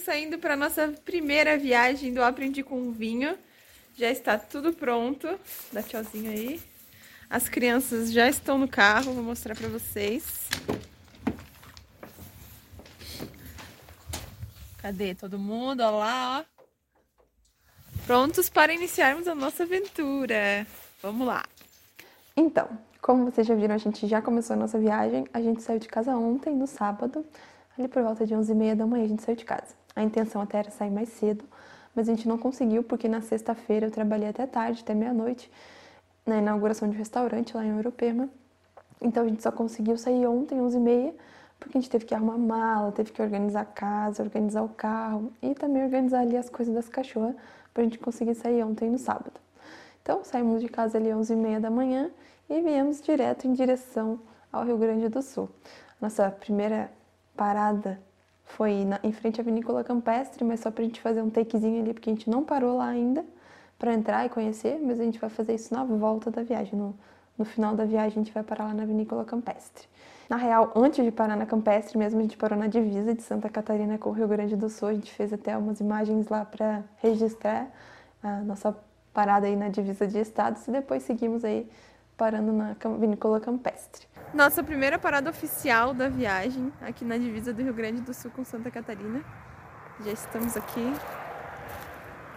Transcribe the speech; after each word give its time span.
saindo 0.00 0.38
para 0.38 0.56
nossa 0.56 0.88
primeira 1.04 1.56
viagem 1.56 2.12
do 2.12 2.22
Aprendi 2.22 2.62
com 2.62 2.90
Vinho. 2.90 3.38
Já 3.96 4.10
está 4.10 4.38
tudo 4.38 4.72
pronto. 4.72 5.28
Dá 5.72 5.82
tchauzinho 5.82 6.30
aí. 6.30 6.60
As 7.28 7.48
crianças 7.48 8.12
já 8.12 8.28
estão 8.28 8.58
no 8.58 8.66
carro, 8.66 9.12
vou 9.12 9.22
mostrar 9.22 9.54
para 9.54 9.68
vocês. 9.68 10.48
Cadê 14.78 15.14
todo 15.14 15.38
mundo? 15.38 15.80
Olha 15.82 15.90
lá, 15.90 16.40
ó. 16.40 16.60
Prontos 18.06 18.48
para 18.48 18.72
iniciarmos 18.72 19.28
a 19.28 19.34
nossa 19.34 19.62
aventura. 19.62 20.66
Vamos 21.00 21.26
lá. 21.26 21.44
Então, 22.36 22.68
como 23.00 23.26
vocês 23.30 23.46
já 23.46 23.54
viram, 23.54 23.74
a 23.74 23.78
gente 23.78 24.06
já 24.06 24.20
começou 24.20 24.54
a 24.54 24.58
nossa 24.58 24.78
viagem. 24.78 25.26
A 25.32 25.40
gente 25.40 25.62
saiu 25.62 25.78
de 25.78 25.86
casa 25.86 26.16
ontem, 26.16 26.54
no 26.56 26.66
sábado, 26.66 27.24
ali 27.78 27.86
por 27.86 28.02
volta 28.02 28.26
de 28.26 28.34
11h30 28.34 28.74
da 28.74 28.86
manhã 28.86 29.04
a 29.04 29.08
gente 29.08 29.22
saiu 29.22 29.36
de 29.36 29.44
casa. 29.44 29.79
A 30.00 30.02
intenção 30.02 30.40
até 30.40 30.56
era 30.56 30.70
sair 30.70 30.90
mais 30.90 31.10
cedo, 31.10 31.44
mas 31.94 32.08
a 32.08 32.14
gente 32.14 32.26
não 32.26 32.38
conseguiu 32.38 32.82
porque 32.82 33.06
na 33.06 33.20
sexta-feira 33.20 33.86
eu 33.86 33.90
trabalhei 33.90 34.30
até 34.30 34.46
tarde, 34.46 34.80
até 34.82 34.94
meia-noite, 34.94 35.52
na 36.24 36.38
inauguração 36.38 36.88
de 36.88 36.96
um 36.96 36.98
restaurante 36.98 37.54
lá 37.54 37.62
em 37.62 37.68
Europerma. 37.68 38.30
Então 38.98 39.24
a 39.24 39.28
gente 39.28 39.42
só 39.42 39.52
conseguiu 39.52 39.98
sair 39.98 40.26
ontem, 40.26 40.58
11h30, 40.58 41.12
porque 41.58 41.76
a 41.76 41.80
gente 41.82 41.90
teve 41.90 42.06
que 42.06 42.14
arrumar 42.14 42.38
mala, 42.38 42.90
teve 42.92 43.12
que 43.12 43.20
organizar 43.20 43.60
a 43.60 43.64
casa, 43.66 44.22
organizar 44.22 44.62
o 44.62 44.70
carro 44.70 45.34
e 45.42 45.54
também 45.54 45.84
organizar 45.84 46.20
ali 46.20 46.38
as 46.38 46.48
coisas 46.48 46.74
das 46.74 46.88
cachorras 46.88 47.34
para 47.74 47.82
a 47.82 47.84
gente 47.84 47.98
conseguir 47.98 48.34
sair 48.34 48.64
ontem 48.64 48.88
no 48.88 48.96
sábado. 48.96 49.38
Então 50.00 50.24
saímos 50.24 50.62
de 50.62 50.68
casa 50.70 50.96
ali 50.96 51.10
11h30 51.10 51.60
da 51.60 51.70
manhã 51.70 52.10
e 52.48 52.58
viemos 52.62 53.02
direto 53.02 53.46
em 53.46 53.52
direção 53.52 54.18
ao 54.50 54.64
Rio 54.64 54.78
Grande 54.78 55.10
do 55.10 55.20
Sul. 55.20 55.50
Nossa 56.00 56.30
primeira 56.30 56.90
parada 57.36 58.00
foi 58.56 58.84
na, 58.84 59.00
em 59.02 59.12
frente 59.12 59.40
à 59.40 59.44
Vinícola 59.44 59.84
Campestre, 59.84 60.44
mas 60.44 60.60
só 60.60 60.70
para 60.70 60.82
a 60.82 60.86
gente 60.86 61.00
fazer 61.00 61.22
um 61.22 61.30
takezinho 61.30 61.82
ali, 61.82 61.94
porque 61.94 62.10
a 62.10 62.12
gente 62.12 62.28
não 62.28 62.44
parou 62.44 62.76
lá 62.76 62.88
ainda 62.88 63.24
para 63.78 63.94
entrar 63.94 64.26
e 64.26 64.28
conhecer, 64.28 64.78
mas 64.82 65.00
a 65.00 65.04
gente 65.04 65.18
vai 65.18 65.30
fazer 65.30 65.54
isso 65.54 65.72
na 65.72 65.84
volta 65.84 66.30
da 66.30 66.42
viagem. 66.42 66.78
No, 66.78 66.94
no 67.38 67.44
final 67.44 67.74
da 67.74 67.84
viagem 67.84 68.20
a 68.20 68.24
gente 68.24 68.32
vai 68.32 68.42
parar 68.42 68.66
lá 68.66 68.74
na 68.74 68.84
Vinícola 68.84 69.24
Campestre. 69.24 69.88
Na 70.28 70.36
real, 70.36 70.70
antes 70.76 71.04
de 71.04 71.10
parar 71.10 71.36
na 71.36 71.46
Campestre 71.46 71.98
mesmo, 71.98 72.20
a 72.20 72.22
gente 72.22 72.36
parou 72.36 72.58
na 72.58 72.66
divisa 72.66 73.14
de 73.14 73.22
Santa 73.22 73.48
Catarina 73.48 73.98
com 73.98 74.10
o 74.10 74.12
Rio 74.12 74.28
Grande 74.28 74.54
do 74.54 74.68
Sul. 74.68 74.88
A 74.88 74.94
gente 74.94 75.12
fez 75.12 75.32
até 75.32 75.56
umas 75.56 75.80
imagens 75.80 76.28
lá 76.28 76.44
para 76.44 76.84
registrar 76.98 77.68
a 78.22 78.40
nossa 78.42 78.76
parada 79.12 79.46
aí 79.46 79.56
na 79.56 79.68
divisa 79.68 80.06
de 80.06 80.18
estados 80.18 80.68
e 80.68 80.70
depois 80.70 81.02
seguimos 81.02 81.44
aí 81.44 81.68
parando 82.16 82.52
na 82.52 82.76
Vinícola 82.98 83.40
Campestre. 83.40 84.06
Nossa 84.32 84.62
primeira 84.62 84.96
parada 84.96 85.28
oficial 85.28 85.92
da 85.92 86.08
viagem, 86.08 86.72
aqui 86.80 87.04
na 87.04 87.18
divisa 87.18 87.52
do 87.52 87.62
Rio 87.62 87.74
Grande 87.74 88.00
do 88.00 88.14
Sul 88.14 88.30
com 88.30 88.44
Santa 88.44 88.70
Catarina. 88.70 89.24
Já 90.04 90.12
estamos 90.12 90.56
aqui 90.56 90.94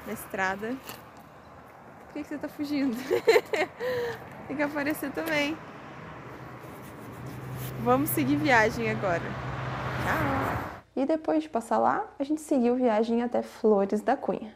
na 0.07 0.13
estrada. 0.13 0.69
Por 0.69 2.13
que, 2.13 2.23
que 2.23 2.29
você 2.29 2.35
está 2.35 2.47
fugindo? 2.47 2.97
Tem 4.47 4.57
que 4.57 4.63
aparecer 4.63 5.11
também. 5.11 5.55
Vamos 7.83 8.09
seguir 8.09 8.37
viagem 8.37 8.89
agora. 8.89 9.21
Tchau! 9.21 10.81
E 10.95 11.05
depois 11.05 11.43
de 11.43 11.49
passar 11.49 11.77
lá, 11.77 12.05
a 12.17 12.23
gente 12.23 12.41
seguiu 12.41 12.75
viagem 12.75 13.21
até 13.21 13.43
Flores 13.43 14.01
da 14.01 14.17
Cunha. 14.17 14.51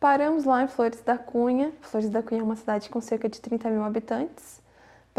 Paramos 0.00 0.44
lá 0.44 0.64
em 0.64 0.68
Flores 0.68 1.00
da 1.02 1.16
Cunha. 1.16 1.72
Flores 1.82 2.10
da 2.10 2.20
Cunha 2.20 2.40
é 2.40 2.44
uma 2.44 2.56
cidade 2.56 2.88
com 2.88 3.00
cerca 3.00 3.28
de 3.28 3.40
30 3.40 3.70
mil 3.70 3.84
habitantes. 3.84 4.60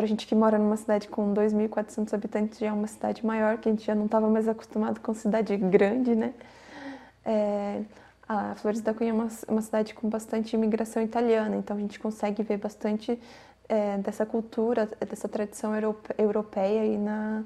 A 0.04 0.08
gente 0.08 0.26
que 0.26 0.34
mora 0.34 0.58
numa 0.58 0.78
cidade 0.78 1.08
com 1.08 1.32
2.400 1.32 2.12
habitantes, 2.14 2.58
já 2.58 2.68
é 2.68 2.72
uma 2.72 2.88
cidade 2.88 3.24
maior, 3.24 3.60
que 3.60 3.70
a 3.70 3.72
gente 3.72 3.86
já 3.86 3.94
não 3.94 4.06
estava 4.06 4.28
mais 4.28 4.48
acostumado 4.48 5.00
com 5.00 5.14
cidade 5.14 5.56
grande, 5.58 6.16
né? 6.16 6.34
É, 7.24 7.82
a 8.28 8.56
Flores 8.56 8.82
da 8.82 8.96
Cunha 8.96 9.12
é 9.12 9.14
uma, 9.14 9.28
uma, 9.48 9.62
cidade 9.62 9.94
com 9.94 10.10
bastante 10.10 10.56
imigração 10.56 11.04
italiana, 11.04 11.56
então 11.56 11.78
a 11.78 11.80
gente 11.80 12.00
consegue 12.00 12.42
ver 12.42 12.58
bastante 12.58 13.20
é, 13.70 13.98
dessa 14.00 14.26
cultura, 14.26 14.90
dessa 15.08 15.30
tradição 15.30 15.74
europeia 16.18 16.82
aí 16.82 16.98
na, 16.98 17.44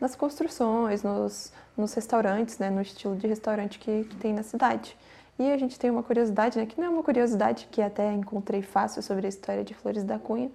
nas 0.00 0.14
construções, 0.14 1.02
nos, 1.02 1.52
nos 1.76 1.92
restaurantes, 1.94 2.58
né, 2.58 2.70
no 2.70 2.80
estilo 2.80 3.16
de 3.16 3.26
restaurante 3.26 3.78
que, 3.78 4.04
que 4.04 4.16
tem 4.16 4.32
na 4.32 4.44
cidade. 4.44 4.96
E 5.36 5.50
a 5.50 5.56
gente 5.56 5.76
tem 5.78 5.90
uma 5.90 6.04
curiosidade, 6.04 6.58
né, 6.58 6.66
que 6.66 6.78
não 6.80 6.86
é 6.86 6.90
uma 6.90 7.02
curiosidade 7.02 7.66
que 7.72 7.82
até 7.82 8.12
encontrei 8.12 8.62
fácil 8.62 9.02
sobre 9.02 9.26
a 9.26 9.28
história 9.28 9.64
de 9.64 9.74
Flores 9.74 10.04
da 10.04 10.16
Cunha, 10.16 10.50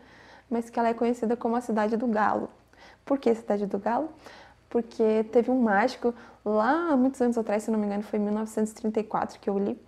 mas 0.50 0.70
que 0.70 0.80
ela 0.80 0.90
é 0.90 0.94
conhecida 0.94 1.36
como 1.36 1.56
a 1.56 1.62
Cidade 1.62 1.98
do 1.98 2.08
Galo. 2.08 2.50
Por 3.06 3.18
que 3.18 3.34
Cidade 3.34 3.66
do 3.66 3.80
Galo? 3.80 4.10
Porque 4.70 5.24
teve 5.32 5.52
um 5.52 5.62
mágico 5.62 6.14
lá 6.44 6.96
muitos 6.98 7.22
anos 7.22 7.38
atrás, 7.38 7.64
se 7.64 7.72
não 7.72 7.80
me 7.80 7.86
engano, 7.86 8.04
foi 8.04 8.20
em 8.20 8.24
1934 8.24 9.40
que 9.40 9.50
eu 9.50 9.58
li. 9.60 9.80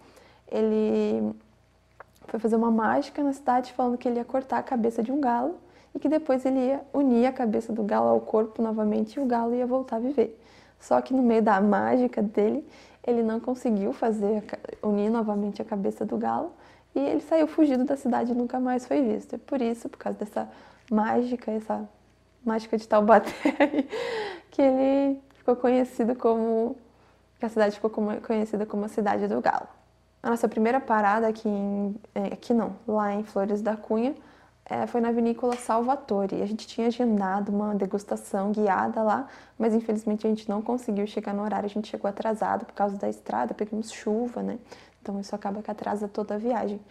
Ele 0.48 1.36
foi 2.28 2.40
fazer 2.40 2.56
uma 2.56 2.72
mágica 2.72 3.24
na 3.24 3.34
cidade 3.34 3.74
falando 3.74 3.98
que 3.98 4.08
ele 4.08 4.18
ia 4.18 4.26
cortar 4.26 4.58
a 4.58 4.64
cabeça 4.64 5.02
de 5.02 5.12
um 5.12 5.20
galo 5.20 5.56
e 5.94 6.00
que 6.00 6.10
depois 6.10 6.46
ele 6.46 6.60
ia 6.60 6.82
unir 6.94 7.26
a 7.26 7.32
cabeça 7.32 7.72
do 7.72 7.84
galo 7.84 8.08
ao 8.08 8.20
corpo 8.20 8.62
novamente 8.62 9.16
e 9.16 9.20
o 9.20 9.26
galo 9.26 9.56
ia 9.56 9.66
voltar 9.66 9.98
a 9.98 10.00
viver. 10.00 10.40
Só 10.80 11.02
que 11.02 11.14
no 11.14 11.24
meio 11.24 11.42
da 11.42 11.60
mágica 11.62 12.22
dele, 12.22 12.68
ele 13.06 13.24
não 13.24 13.40
conseguiu 13.40 13.94
fazer 13.94 14.44
unir 14.84 15.10
novamente 15.10 15.62
a 15.62 15.66
cabeça 15.66 16.06
do 16.06 16.18
galo 16.18 16.52
e 16.96 17.00
ele 17.00 17.22
saiu 17.22 17.46
fugido 17.48 17.84
da 17.84 17.98
cidade 17.98 18.32
e 18.32 18.36
nunca 18.36 18.60
mais 18.60 18.88
foi 18.88 19.02
visto. 19.02 19.36
E 19.36 19.38
por 19.38 19.62
isso, 19.62 19.90
por 19.90 19.98
causa 19.98 20.18
dessa 20.18 20.50
mágica, 20.90 21.52
essa 21.52 21.88
mágica 22.44 22.78
de 22.78 22.88
Taubaté, 22.88 23.32
que 24.50 24.62
ele 24.62 25.20
ficou 25.34 25.56
conhecido 25.58 26.16
como 26.16 26.78
que 27.38 27.46
a 27.46 27.50
cidade 27.50 27.76
ficou 27.76 27.92
conhecida 28.22 28.66
como 28.66 28.86
a 28.86 28.88
cidade 28.88 29.28
do 29.28 29.42
galo. 29.42 29.68
A 30.24 30.30
nossa 30.30 30.48
primeira 30.48 30.80
parada 30.80 31.28
aqui 31.28 31.48
em, 31.48 31.96
é, 32.16 32.28
aqui 32.34 32.54
não, 32.54 32.76
lá 32.88 33.14
em 33.14 33.24
Flores 33.24 33.62
da 33.62 33.76
Cunha, 33.76 34.16
é, 34.68 34.88
foi 34.88 35.00
na 35.00 35.12
vinícola 35.12 35.56
Salvatore. 35.56 36.42
A 36.42 36.46
gente 36.48 36.66
tinha 36.66 36.88
agendado 36.88 37.52
uma 37.52 37.76
degustação 37.76 38.52
guiada 38.52 39.04
lá, 39.04 39.28
mas 39.60 39.76
infelizmente 39.76 40.26
a 40.26 40.30
gente 40.30 40.50
não 40.50 40.62
conseguiu 40.62 41.06
chegar 41.06 41.34
no 41.34 41.44
horário. 41.44 41.68
A 41.68 41.70
gente 41.70 41.88
chegou 41.88 42.10
atrasado 42.10 42.66
por 42.66 42.74
causa 42.74 42.98
da 42.98 43.08
estrada, 43.08 43.54
pegamos 43.54 43.92
chuva, 43.92 44.42
né? 44.42 44.58
Então 45.06 45.20
isso 45.20 45.36
acaba 45.36 45.62
que 45.62 45.70
atrasa 45.70 46.08
toda 46.08 46.34
a 46.34 46.38
viagem. 46.40 46.82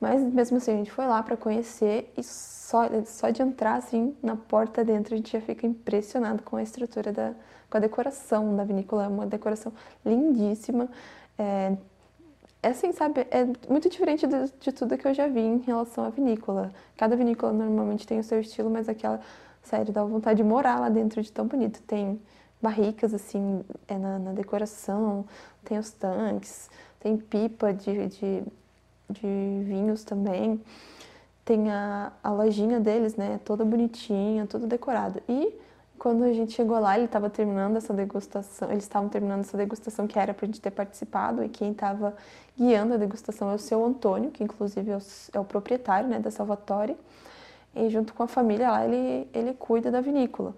Mas 0.00 0.22
mesmo 0.22 0.58
assim 0.58 0.70
a 0.70 0.76
gente 0.76 0.92
foi 0.92 1.04
lá 1.04 1.20
para 1.20 1.36
conhecer 1.36 2.12
e 2.16 2.22
só, 2.22 2.82
só 3.04 3.30
de 3.30 3.42
entrar 3.42 3.74
assim 3.74 4.16
na 4.22 4.36
porta 4.36 4.84
dentro 4.84 5.14
a 5.14 5.16
gente 5.16 5.32
já 5.32 5.40
fica 5.40 5.66
impressionado 5.66 6.44
com 6.44 6.56
a 6.56 6.62
estrutura 6.62 7.10
da, 7.10 7.34
com 7.68 7.76
a 7.76 7.80
decoração 7.80 8.54
da 8.54 8.62
vinícola, 8.62 9.04
é 9.04 9.08
uma 9.08 9.26
decoração 9.26 9.72
lindíssima. 10.06 10.88
É, 11.36 11.76
é 12.62 12.68
assim, 12.68 12.92
sabe, 12.92 13.26
é 13.32 13.44
muito 13.68 13.88
diferente 13.90 14.28
de, 14.28 14.52
de, 14.60 14.72
tudo 14.72 14.96
que 14.96 15.08
eu 15.08 15.12
já 15.12 15.26
vi 15.26 15.40
em 15.40 15.58
relação 15.58 16.04
à 16.04 16.10
vinícola. 16.10 16.72
Cada 16.96 17.16
vinícola 17.16 17.52
normalmente 17.52 18.06
tem 18.06 18.20
o 18.20 18.24
seu 18.24 18.40
estilo, 18.40 18.70
mas 18.70 18.88
aquela, 18.88 19.20
sério, 19.60 19.92
dá 19.92 20.04
vontade 20.04 20.36
de 20.36 20.44
morar 20.44 20.78
lá 20.78 20.88
dentro 20.88 21.20
de 21.20 21.32
tão 21.32 21.46
bonito. 21.48 21.82
Tem 21.82 22.20
barricas, 22.62 23.12
assim, 23.12 23.64
é 23.86 23.98
na, 23.98 24.18
na 24.18 24.32
decoração, 24.32 25.26
tem 25.64 25.78
os 25.78 25.90
tanques, 25.92 26.70
tem 27.04 27.18
pipa 27.18 27.70
de, 27.70 28.08
de, 28.08 28.42
de 29.10 29.62
vinhos 29.64 30.02
também. 30.04 30.58
Tem 31.44 31.70
a, 31.70 32.10
a 32.22 32.30
lojinha 32.30 32.80
deles, 32.80 33.14
né, 33.14 33.38
toda 33.44 33.62
bonitinha, 33.62 34.46
tudo 34.46 34.66
decorado. 34.66 35.20
E 35.28 35.54
quando 35.98 36.24
a 36.24 36.32
gente 36.32 36.54
chegou 36.54 36.78
lá, 36.80 36.96
ele 36.96 37.04
estava 37.04 37.28
terminando 37.28 37.76
essa 37.76 37.92
degustação, 37.92 38.70
eles 38.70 38.84
estavam 38.84 39.10
terminando 39.10 39.40
essa 39.40 39.54
degustação 39.58 40.06
que 40.06 40.18
era 40.18 40.32
para 40.32 40.46
a 40.46 40.48
gente 40.48 40.62
ter 40.62 40.70
participado, 40.70 41.44
e 41.44 41.48
quem 41.50 41.72
estava 41.72 42.16
guiando 42.56 42.94
a 42.94 42.96
degustação 42.96 43.50
é 43.50 43.54
o 43.54 43.58
seu 43.58 43.84
Antônio, 43.84 44.30
que 44.30 44.42
inclusive 44.42 44.90
é 44.90 44.96
o, 44.96 45.00
é 45.34 45.40
o 45.40 45.44
proprietário 45.44 46.08
né, 46.08 46.18
da 46.18 46.30
Salvatore, 46.30 46.96
e 47.76 47.90
junto 47.90 48.14
com 48.14 48.22
a 48.22 48.26
família 48.26 48.70
lá, 48.70 48.86
ele, 48.86 49.28
ele 49.34 49.52
cuida 49.52 49.90
da 49.90 50.00
vinícola. 50.00 50.54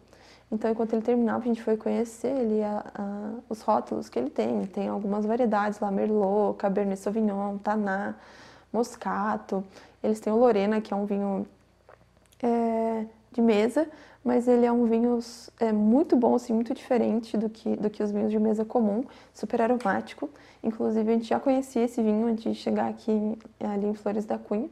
Então, 0.51 0.71
enquanto 0.71 0.93
ele 0.93 1.03
terminava, 1.03 1.43
a 1.43 1.47
gente 1.47 1.63
foi 1.63 1.77
conhecer 1.77 2.29
ele, 2.29 2.63
a, 2.63 2.85
a, 2.95 3.31
os 3.49 3.63
rótulos 3.63 4.09
que 4.09 4.19
ele 4.19 4.31
tem. 4.31 4.65
Tem 4.67 4.89
algumas 4.89 5.27
variedades 5.27 5.81
lá, 5.81 5.91
Merlot, 5.91 6.57
Cabernet 6.57 7.01
Sauvignon, 7.01 7.59
Taná, 7.59 8.15
Moscato. 8.73 9.65
Eles 10.03 10.21
têm 10.21 10.33
o 10.33 10.37
Lorena, 10.37 10.81
que 10.81 10.95
é 10.95 10.97
um 10.97 11.05
vinho 11.05 11.47
é, 12.41 13.07
de 13.33 13.43
mesa, 13.43 13.89
mas 14.25 14.47
ele 14.47 14.65
é 14.65 14.73
um 14.73 14.85
vinho 14.87 15.19
é, 15.59 15.73
muito 15.73 16.15
bom, 16.17 16.37
assim, 16.37 16.53
muito 16.53 16.73
diferente 16.75 17.37
do 17.37 17.49
que, 17.51 17.77
do 17.77 17.91
que 17.91 18.03
os 18.03 18.13
vinhos 18.13 18.31
de 18.31 18.39
mesa 18.39 18.65
comum, 18.65 19.05
super 19.35 19.61
aromático. 19.61 20.31
Inclusive, 20.63 21.11
a 21.11 21.15
gente 21.15 21.29
já 21.29 21.41
conhecia 21.41 21.85
esse 21.85 22.01
vinho 22.03 22.27
antes 22.27 22.45
de 22.45 22.55
chegar 22.55 22.89
aqui 22.89 23.39
ali 23.61 23.87
em 23.87 23.95
Flores 23.95 24.25
da 24.25 24.39
Cunha. 24.39 24.69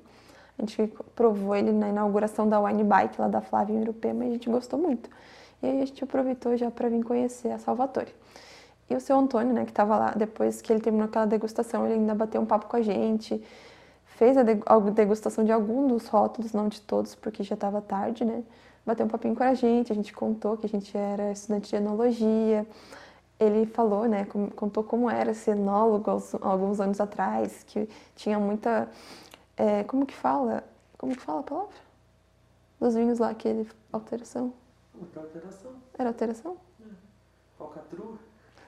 A 0.57 0.63
gente 0.63 0.93
provou 1.17 1.55
ele 1.55 1.73
na 1.73 1.89
inauguração 1.89 2.49
da 2.49 2.61
Wine 2.61 2.85
Bike, 2.85 3.21
lá 3.21 3.27
da 3.27 3.41
Flávia 3.41 3.75
em 3.75 3.81
Urupema, 3.81 4.25
e 4.25 4.29
a 4.29 4.33
gente 4.33 4.49
gostou 4.49 4.79
muito. 4.79 5.11
E 5.65 5.67
aí 5.67 5.83
a 5.83 5.87
gente 5.87 6.05
aproveitou 6.05 6.55
já 6.57 6.71
para 6.71 6.91
vir 6.91 7.03
conhecer 7.03 7.51
a 7.51 7.59
Salvatore. 7.59 8.15
E 8.91 8.95
o 8.95 9.01
seu 9.01 9.19
Antônio, 9.19 9.55
né, 9.55 9.65
que 9.65 9.71
estava 9.71 9.97
lá, 9.97 10.11
depois 10.11 10.61
que 10.61 10.71
ele 10.71 10.81
terminou 10.81 11.07
aquela 11.07 11.25
degustação, 11.25 11.87
ele 11.87 11.95
ainda 11.95 12.15
bateu 12.15 12.39
um 12.41 12.45
papo 12.45 12.67
com 12.67 12.77
a 12.77 12.83
gente, 12.83 13.43
fez 14.05 14.37
a 14.37 14.43
degustação 14.43 15.43
de 15.43 15.51
algum 15.51 15.87
dos 15.87 16.07
rótulos, 16.07 16.53
não 16.53 16.69
de 16.69 16.83
todos, 16.83 17.15
porque 17.15 17.43
já 17.43 17.55
estava 17.55 17.81
tarde, 17.81 18.27
né? 18.27 18.45
bateu 18.85 19.07
um 19.07 19.09
papinho 19.09 19.35
com 19.35 19.43
a 19.43 19.55
gente, 19.55 19.91
a 19.91 19.95
gente 19.95 20.13
contou 20.13 20.59
que 20.59 20.67
a 20.67 20.69
gente 20.69 20.95
era 20.95 21.33
estudante 21.33 21.71
de 21.71 21.77
enologia. 21.77 22.67
ele 23.41 23.65
falou, 23.67 24.07
né, 24.07 24.27
contou 24.55 24.85
como 24.85 25.09
era 25.09 25.33
ser 25.33 25.53
enólogo 25.53 26.11
alguns 26.43 26.79
anos 26.79 27.01
atrás, 27.01 27.65
que 27.67 27.89
tinha 28.15 28.39
muita, 28.39 28.87
é, 29.57 29.83
como 29.85 30.05
que 30.05 30.15
fala, 30.15 30.63
como 30.99 31.15
que 31.15 31.23
fala 31.23 31.41
a 31.41 31.43
palavra? 31.43 31.75
Dos 32.79 32.95
vinhos 32.95 33.19
lá, 33.19 33.31
aquele, 33.31 33.67
alteração. 33.91 34.53
Alteração? 35.01 35.73
Era 35.99 36.09
alteração? 36.11 36.57
É. 36.81 36.85
Falcatrua? 37.59 38.19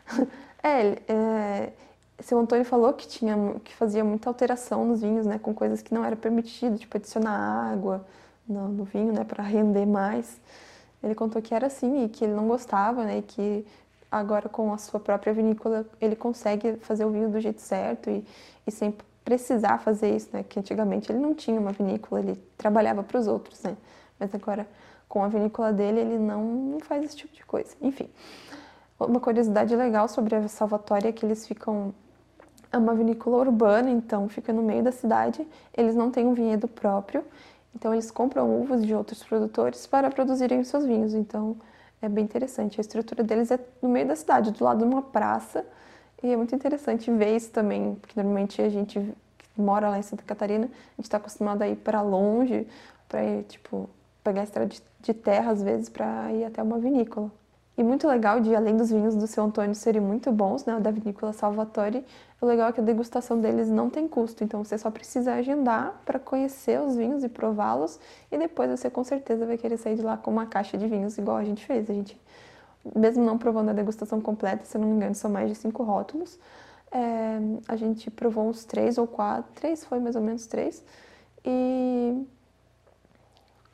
é, 0.63 1.13
é, 1.13 1.73
seu 2.21 2.39
Antônio 2.39 2.65
falou 2.65 2.93
que 2.93 3.07
tinha 3.07 3.37
que 3.63 3.75
fazia 3.75 4.05
muita 4.05 4.29
alteração 4.31 4.85
nos 4.85 5.03
vinhos, 5.03 5.27
né, 5.27 5.39
com 5.39 5.55
coisas 5.55 5.83
que 5.83 5.95
não 5.95 6.05
era 6.05 6.17
permitido, 6.17 6.79
tipo 6.79 6.97
adicionar 6.97 7.73
água 7.73 8.07
no, 8.47 8.69
no 8.69 8.85
vinho, 8.85 9.13
né, 9.13 9.25
para 9.25 9.43
render 9.43 9.87
mais. 9.87 10.41
Ele 11.03 11.15
contou 11.15 11.43
que 11.43 11.55
era 11.55 11.67
assim 11.67 12.05
e 12.05 12.09
que 12.09 12.25
ele 12.25 12.33
não 12.33 12.49
gostava, 12.49 13.05
né, 13.05 13.19
e 13.19 13.23
que 13.23 13.67
agora 14.11 14.49
com 14.49 14.73
a 14.73 14.79
sua 14.79 14.99
própria 15.01 15.33
vinícola 15.33 15.85
ele 16.01 16.17
consegue 16.17 16.77
fazer 16.79 17.05
o 17.05 17.11
vinho 17.11 17.29
do 17.29 17.41
jeito 17.41 17.61
certo 17.61 18.09
e, 18.09 18.25
e 18.67 18.71
sem 18.71 18.97
precisar 19.25 19.79
fazer 19.79 20.15
isso, 20.15 20.31
né, 20.33 20.43
que 20.43 20.59
antigamente 20.59 21.11
ele 21.11 21.19
não 21.19 21.35
tinha 21.35 21.61
uma 21.61 21.73
vinícola, 21.73 22.21
ele 22.21 22.37
trabalhava 22.57 23.03
para 23.03 23.19
os 23.19 23.27
outros, 23.27 23.63
né, 23.63 23.77
mas 24.19 24.35
agora 24.35 24.67
com 25.09 25.23
a 25.23 25.29
vinícola 25.29 25.73
dele 25.73 26.01
ele 26.01 26.19
não, 26.19 26.79
faz 26.83 27.05
esse 27.05 27.17
tipo 27.17 27.35
de 27.35 27.45
coisa. 27.45 27.75
Enfim, 27.81 28.09
uma 28.99 29.21
curiosidade 29.21 29.75
legal 29.75 30.09
sobre 30.09 30.35
a 30.35 30.49
Salvatória 30.49 31.09
é 31.09 31.13
que 31.13 31.25
eles 31.25 31.47
ficam 31.47 31.95
é 32.73 32.79
uma 32.79 32.95
vinícola 32.95 33.39
urbana, 33.39 33.91
então 33.91 34.29
fica 34.29 34.53
no 34.53 34.63
meio 34.63 34.83
da 34.83 34.93
cidade. 34.93 35.47
Eles 35.75 35.95
não 35.95 36.11
têm 36.11 36.27
um 36.27 36.35
vinhedo 36.35 36.67
próprio, 36.67 37.25
então 37.75 37.93
eles 37.93 38.11
compram 38.11 38.61
uvas 38.61 38.85
de 38.85 38.95
outros 38.95 39.23
produtores 39.23 39.87
para 39.87 40.11
produzirem 40.11 40.61
os 40.61 40.69
seus 40.69 40.85
vinhos. 40.85 41.15
Então 41.15 41.57
é 42.03 42.09
bem 42.09 42.25
interessante. 42.25 42.81
A 42.81 42.83
estrutura 42.83 43.23
deles 43.23 43.51
é 43.51 43.59
no 43.81 43.89
meio 43.89 44.07
da 44.09 44.17
cidade, 44.17 44.51
do 44.51 44.65
lado 44.65 44.79
de 44.79 44.85
uma 44.85 45.03
praça. 45.03 45.65
E 46.23 46.33
é 46.33 46.37
muito 46.37 46.55
interessante 46.55 47.11
ver 47.11 47.37
isso 47.37 47.51
também, 47.51 47.95
porque 47.97 48.19
normalmente 48.21 48.61
a 48.61 48.69
gente 48.69 49.15
que 49.57 49.63
mora 49.63 49.89
lá 49.89 49.99
em 49.99 50.03
Santa 50.03 50.23
Catarina, 50.23 50.67
a 50.67 50.97
gente 50.97 51.05
está 51.05 51.17
acostumado 51.17 51.63
a 51.63 51.69
ir 51.69 51.77
para 51.77 52.03
longe, 52.03 52.67
para 53.09 53.25
ir, 53.25 53.45
tipo, 53.45 53.89
pegar 54.27 54.41
a 54.41 54.45
estrada 54.45 54.75
de 55.01 55.15
terra 55.15 55.53
às 55.53 55.63
vezes 55.63 55.89
para 55.89 56.33
ir 56.33 56.45
até 56.45 56.61
uma 56.61 56.79
vinícola. 56.79 57.31
E 57.79 57.83
muito 57.85 58.09
legal 58.09 58.41
de, 58.41 58.57
além 58.57 58.75
dos 58.75 58.91
vinhos 58.91 59.15
do 59.15 59.27
seu 59.27 59.45
Antônio 59.45 59.75
serem 59.75 60.01
muito 60.01 60.33
bons, 60.33 60.65
né, 60.65 60.81
da 60.81 60.91
vinícola 60.91 61.33
Salvatore, 61.33 62.05
o 62.41 62.47
legal 62.47 62.71
é 62.71 62.73
que 62.73 62.81
a 62.81 62.83
degustação 62.83 63.39
deles 63.39 63.69
não 63.69 63.91
tem 63.91 64.09
custo, 64.09 64.43
então 64.43 64.65
você 64.65 64.79
só 64.79 64.91
precisa 64.91 65.35
agendar 65.35 66.01
para 66.05 66.19
conhecer 66.19 66.81
os 66.81 66.97
vinhos 66.97 67.23
e 67.23 67.29
prová-los, 67.29 68.01
e 68.33 68.39
depois 68.39 68.71
você 68.71 68.89
com 68.89 69.05
certeza 69.05 69.45
vai 69.45 69.59
querer 69.59 69.77
sair 69.77 69.95
de 69.95 70.03
lá 70.03 70.17
com 70.17 70.31
uma 70.31 70.47
caixa 70.47 70.79
de 70.79 70.87
vinhos 70.89 71.19
igual 71.19 71.37
a 71.37 71.45
gente 71.45 71.65
fez. 71.67 71.89
A 71.91 71.93
gente, 71.93 72.19
mesmo 72.95 73.23
não 73.23 73.37
provando 73.37 73.69
a 73.69 73.75
degustação 73.75 74.23
completa, 74.23 74.65
se 74.65 74.79
não 74.79 74.89
me 74.89 74.97
engano, 74.97 75.15
são 75.15 75.31
mais 75.31 75.51
de 75.51 75.55
cinco 75.55 75.83
rótulos, 75.83 76.39
é, 76.91 77.39
a 77.69 77.77
gente 77.77 78.11
provou 78.11 78.49
uns 78.49 78.65
três 78.65 78.97
ou 78.97 79.07
quatro, 79.07 79.53
três 79.55 79.85
foi 79.85 80.01
mais 80.01 80.17
ou 80.17 80.23
menos 80.23 80.47
três, 80.47 80.83
e 81.45 82.27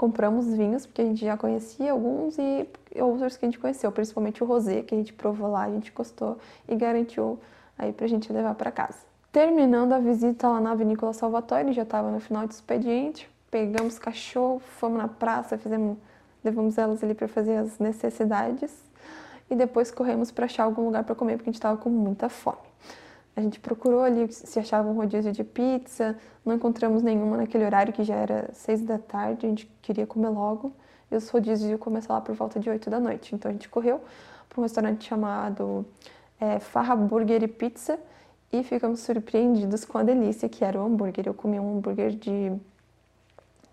compramos 0.03 0.53
vinhos, 0.53 0.85
porque 0.85 1.01
a 1.01 1.05
gente 1.05 1.25
já 1.25 1.37
conhecia 1.37 1.93
alguns 1.93 2.37
e 2.37 2.67
outros 3.01 3.37
que 3.37 3.45
a 3.45 3.49
gente 3.49 3.57
conheceu, 3.57 3.93
principalmente 3.93 4.43
o 4.43 4.47
rosé, 4.49 4.83
que 4.83 4.93
a 4.97 4.99
gente 4.99 5.13
provou 5.13 5.49
lá, 5.49 5.63
a 5.63 5.71
gente 5.71 5.93
gostou 5.93 6.39
e 6.69 6.75
garantiu 6.75 7.39
aí 7.79 7.93
pra 7.93 8.09
gente 8.09 8.33
levar 8.33 8.57
para 8.57 8.73
casa. 8.73 8.99
Terminando 9.31 9.93
a 9.93 10.01
visita 10.01 10.49
lá 10.49 10.61
na 10.61 10.75
Vinícola 10.75 11.13
Salvatore, 11.13 11.73
já 11.73 11.85
estava 11.85 12.11
no 12.11 12.19
final 12.19 12.49
de 12.49 12.55
expediente, 12.55 13.31
pegamos 13.49 13.97
cachorro, 13.97 14.59
fomos 14.59 14.99
na 14.99 15.07
praça, 15.07 15.57
fizemos, 15.57 15.97
levamos 16.43 16.77
elas 16.79 17.05
ali 17.05 17.15
para 17.15 17.29
fazer 17.29 17.59
as 17.59 17.79
necessidades 17.79 18.75
e 19.49 19.55
depois 19.55 19.93
corremos 19.93 20.33
para 20.33 20.47
achar 20.47 20.65
algum 20.65 20.85
lugar 20.85 21.05
para 21.05 21.15
comer, 21.15 21.37
porque 21.37 21.49
a 21.49 21.53
gente 21.53 21.61
estava 21.61 21.77
com 21.77 21.89
muita 21.89 22.29
fome. 22.29 22.59
A 23.34 23.40
gente 23.40 23.58
procurou 23.61 24.02
ali 24.02 24.31
se 24.31 24.58
achava 24.58 24.88
um 24.88 24.94
rodízio 24.94 25.32
de 25.32 25.43
pizza, 25.43 26.19
não 26.44 26.55
encontramos 26.55 27.02
nenhuma 27.02 27.37
naquele 27.38 27.64
horário 27.64 27.93
que 27.93 28.05
já 28.05 28.14
era 28.14 28.50
seis 28.52 28.82
da 28.82 28.99
tarde, 28.99 29.46
a 29.46 29.49
gente 29.49 29.67
queria 29.81 30.06
comer 30.06 30.29
logo. 30.29 30.73
E 31.11 31.17
os 31.17 31.29
rodízios 31.29 31.70
iam 31.70 31.79
começar 31.79 32.14
lá 32.14 32.20
por 32.20 32.34
volta 32.34 32.61
de 32.61 32.69
oito 32.69 32.88
da 32.90 33.00
noite. 33.00 33.34
Então 33.34 33.50
a 33.50 33.52
gente 33.52 33.69
correu 33.69 34.00
para 34.49 34.61
um 34.61 34.62
restaurante 34.62 35.05
chamado 35.05 35.84
é, 36.40 36.58
Farra 36.58 36.94
Burger 36.96 37.43
e 37.43 37.49
Pizza 37.49 37.99
e 38.52 38.62
ficamos 38.62 39.00
surpreendidos 39.00 39.84
com 39.84 39.96
a 39.99 40.02
delícia 40.02 40.49
que 40.49 40.64
era 40.64 40.79
o 40.79 40.84
hambúrguer. 40.84 41.26
Eu 41.26 41.34
comi 41.34 41.58
um 41.58 41.79
hambúrguer 41.79 42.11
de, 42.11 42.52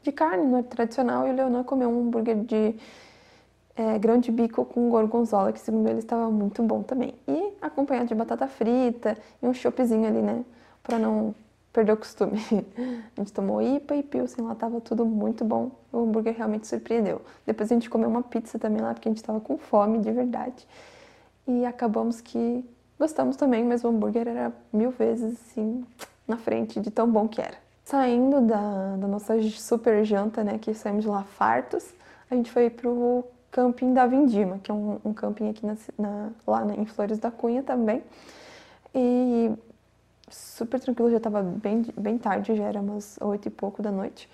de 0.02 0.12
carne, 0.12 0.46
não 0.48 0.60
é 0.60 0.64
tradicional, 0.64 1.28
e 1.28 1.32
o 1.32 1.34
Leonor 1.34 1.66
comeu 1.66 1.90
um 1.90 2.08
hambúrguer 2.08 2.38
de 2.38 2.76
é, 3.80 3.98
grão 3.98 4.18
de 4.18 4.30
bico 4.30 4.66
com 4.66 4.90
gorgonzola, 4.90 5.54
que 5.54 5.60
segundo 5.62 5.88
ele 5.88 6.00
estava 6.00 6.30
muito 6.30 6.62
bom 6.62 6.84
também. 6.84 7.14
E 7.26 7.54
acompanhado 7.62 8.10
de 8.10 8.16
batata 8.16 8.46
frita 8.46 9.18
e 9.42 9.48
um 9.48 9.54
choppzinho 9.54 10.06
ali, 10.06 10.22
né? 10.22 10.44
Para 10.84 11.00
não 11.00 11.34
perder 11.72 11.94
o 11.94 11.98
costume. 11.98 12.42
A 13.16 13.22
gente 13.22 13.32
tomou 13.32 13.62
IPA 13.62 13.96
e 13.96 14.04
Pilsen 14.04 14.44
lá, 14.44 14.54
tava 14.54 14.82
tudo 14.82 15.06
muito 15.06 15.46
bom. 15.46 15.72
O 15.94 16.00
hambúrguer 16.00 16.36
realmente 16.36 16.68
surpreendeu. 16.68 17.22
Depois 17.46 17.72
a 17.72 17.74
gente 17.74 17.90
comeu 17.90 18.10
uma 18.10 18.22
pizza 18.22 18.60
também 18.60 18.82
lá, 18.82 18.94
porque 18.94 19.08
a 19.08 19.12
gente 19.12 19.24
tava 19.24 19.40
com 19.40 19.58
fome 19.58 20.00
de 20.00 20.12
verdade. 20.12 20.68
E 21.48 21.66
acabamos 21.66 22.20
que 22.20 22.66
gostamos 23.00 23.38
também, 23.38 23.64
mas 23.64 23.86
o 23.86 23.88
hambúrguer 23.88 24.28
era 24.28 24.52
mil 24.74 24.92
vezes 24.92 25.40
assim 25.40 25.86
na 26.28 26.36
frente 26.36 26.82
de 26.82 26.92
tão 26.92 27.10
bom 27.10 27.30
que 27.30 27.40
era. 27.40 27.58
Saindo 27.86 28.42
da, 28.42 28.98
da 28.98 29.08
nossa 29.08 29.42
super 29.52 30.04
janta, 30.04 30.44
né, 30.44 30.58
que 30.58 30.74
saímos 30.74 31.04
de 31.04 31.10
lá 31.10 31.24
fartos, 31.24 31.94
a 32.30 32.36
gente 32.36 32.52
foi 32.52 32.70
pro 32.70 33.26
camping 33.52 33.94
da 33.94 34.06
Vindima, 34.06 34.60
que 34.60 34.72
é 34.72 34.74
um, 34.74 35.00
um 35.04 35.14
camping 35.14 35.50
aqui 35.50 35.66
na, 35.66 35.76
na, 35.98 36.30
lá 36.46 36.66
em 36.76 36.86
Flores 36.86 37.20
da 37.20 37.32
Cunha 37.32 37.64
também. 37.64 38.04
E 38.94 39.52
super 40.30 40.80
tranquilo, 40.80 41.10
já 41.10 41.18
estava 41.18 41.42
bem, 41.42 41.86
bem 41.98 42.18
tarde, 42.18 42.56
já 42.56 42.64
era 42.64 42.80
umas 42.80 43.18
oito 43.22 43.48
e 43.48 43.52
pouco 43.52 43.82
da 43.82 43.92
noite. 43.92 44.30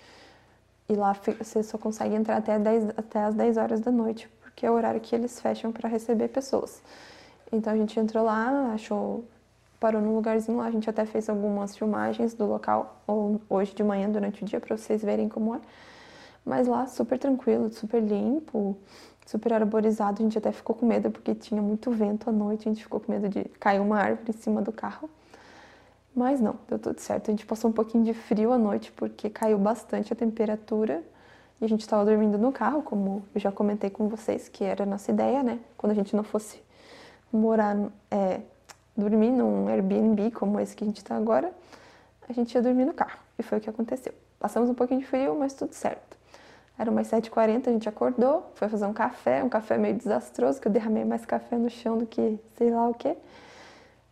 E 0.88 0.94
lá 0.94 1.12
você 1.38 1.62
só 1.62 1.76
consegue 1.76 2.14
entrar 2.14 2.36
até, 2.36 2.58
10, 2.58 2.90
até 2.96 3.24
as 3.24 3.34
10 3.34 3.56
horas 3.56 3.80
da 3.80 3.90
noite, 3.90 4.28
porque 4.40 4.64
é 4.64 4.70
o 4.70 4.74
horário 4.74 5.00
que 5.00 5.14
eles 5.14 5.40
fecham 5.40 5.72
para 5.72 5.88
receber 5.88 6.28
pessoas. 6.28 6.82
Então 7.50 7.72
a 7.72 7.76
gente 7.76 7.98
entrou 7.98 8.24
lá, 8.24 8.72
achou, 8.72 9.24
parou 9.80 10.00
num 10.00 10.14
lugarzinho 10.14 10.58
lá, 10.58 10.66
a 10.66 10.70
gente 10.70 10.88
até 10.88 11.04
fez 11.04 11.28
algumas 11.28 11.76
filmagens 11.76 12.34
do 12.34 12.46
local, 12.46 13.02
hoje 13.48 13.74
de 13.74 13.82
manhã 13.82 14.08
durante 14.08 14.42
o 14.42 14.46
dia, 14.46 14.60
para 14.60 14.76
vocês 14.76 15.02
verem 15.02 15.28
como 15.28 15.56
é. 15.56 15.60
Mas 16.44 16.68
lá 16.68 16.86
super 16.86 17.18
tranquilo, 17.18 17.72
super 17.72 18.00
limpo, 18.00 18.76
super 19.26 19.52
arborizado. 19.52 20.22
A 20.22 20.24
gente 20.24 20.38
até 20.38 20.52
ficou 20.52 20.74
com 20.74 20.86
medo 20.86 21.10
porque 21.10 21.34
tinha 21.34 21.60
muito 21.60 21.90
vento 21.90 22.30
à 22.30 22.32
noite, 22.32 22.68
a 22.68 22.72
gente 22.72 22.82
ficou 22.82 23.00
com 23.00 23.12
medo 23.12 23.28
de 23.28 23.44
cair 23.60 23.80
uma 23.80 23.98
árvore 23.98 24.30
em 24.30 24.32
cima 24.32 24.62
do 24.62 24.72
carro. 24.72 25.10
Mas 26.14 26.40
não, 26.40 26.56
deu 26.66 26.78
tudo 26.78 26.98
certo. 26.98 27.30
A 27.30 27.32
gente 27.32 27.44
passou 27.44 27.68
um 27.68 27.72
pouquinho 27.72 28.02
de 28.04 28.14
frio 28.14 28.50
à 28.52 28.56
noite 28.56 28.90
porque 28.92 29.28
caiu 29.28 29.58
bastante 29.58 30.12
a 30.12 30.16
temperatura 30.16 31.04
e 31.60 31.64
a 31.64 31.68
gente 31.68 31.80
estava 31.80 32.04
dormindo 32.04 32.38
no 32.38 32.50
carro, 32.50 32.82
como 32.82 33.22
eu 33.34 33.40
já 33.40 33.52
comentei 33.52 33.90
com 33.90 34.08
vocês, 34.08 34.48
que 34.48 34.64
era 34.64 34.84
a 34.84 34.86
nossa 34.86 35.10
ideia, 35.10 35.42
né? 35.42 35.58
Quando 35.76 35.92
a 35.92 35.94
gente 35.94 36.16
não 36.16 36.22
fosse 36.22 36.62
morar, 37.30 37.76
é, 38.10 38.40
dormir 38.96 39.30
num 39.30 39.68
Airbnb 39.68 40.30
como 40.30 40.58
esse 40.58 40.74
que 40.74 40.84
a 40.84 40.86
gente 40.86 40.98
está 40.98 41.16
agora, 41.16 41.52
a 42.26 42.32
gente 42.32 42.54
ia 42.54 42.62
dormir 42.62 42.86
no 42.86 42.94
carro. 42.94 43.18
E 43.38 43.42
foi 43.42 43.58
o 43.58 43.60
que 43.60 43.68
aconteceu. 43.68 44.14
Passamos 44.38 44.70
um 44.70 44.74
pouquinho 44.74 45.00
de 45.00 45.06
frio, 45.06 45.36
mas 45.38 45.52
tudo 45.52 45.72
certo. 45.72 46.15
Era 46.78 46.90
umas 46.90 47.08
7h40, 47.08 47.68
a 47.68 47.70
gente 47.72 47.88
acordou, 47.88 48.52
foi 48.54 48.68
fazer 48.68 48.84
um 48.86 48.92
café, 48.92 49.42
um 49.42 49.48
café 49.48 49.78
meio 49.78 49.94
desastroso, 49.94 50.60
que 50.60 50.68
eu 50.68 50.72
derramei 50.72 51.04
mais 51.04 51.24
café 51.24 51.56
no 51.56 51.70
chão 51.70 51.96
do 51.96 52.06
que 52.06 52.38
sei 52.56 52.70
lá 52.70 52.88
o 52.88 52.94
que. 52.94 53.16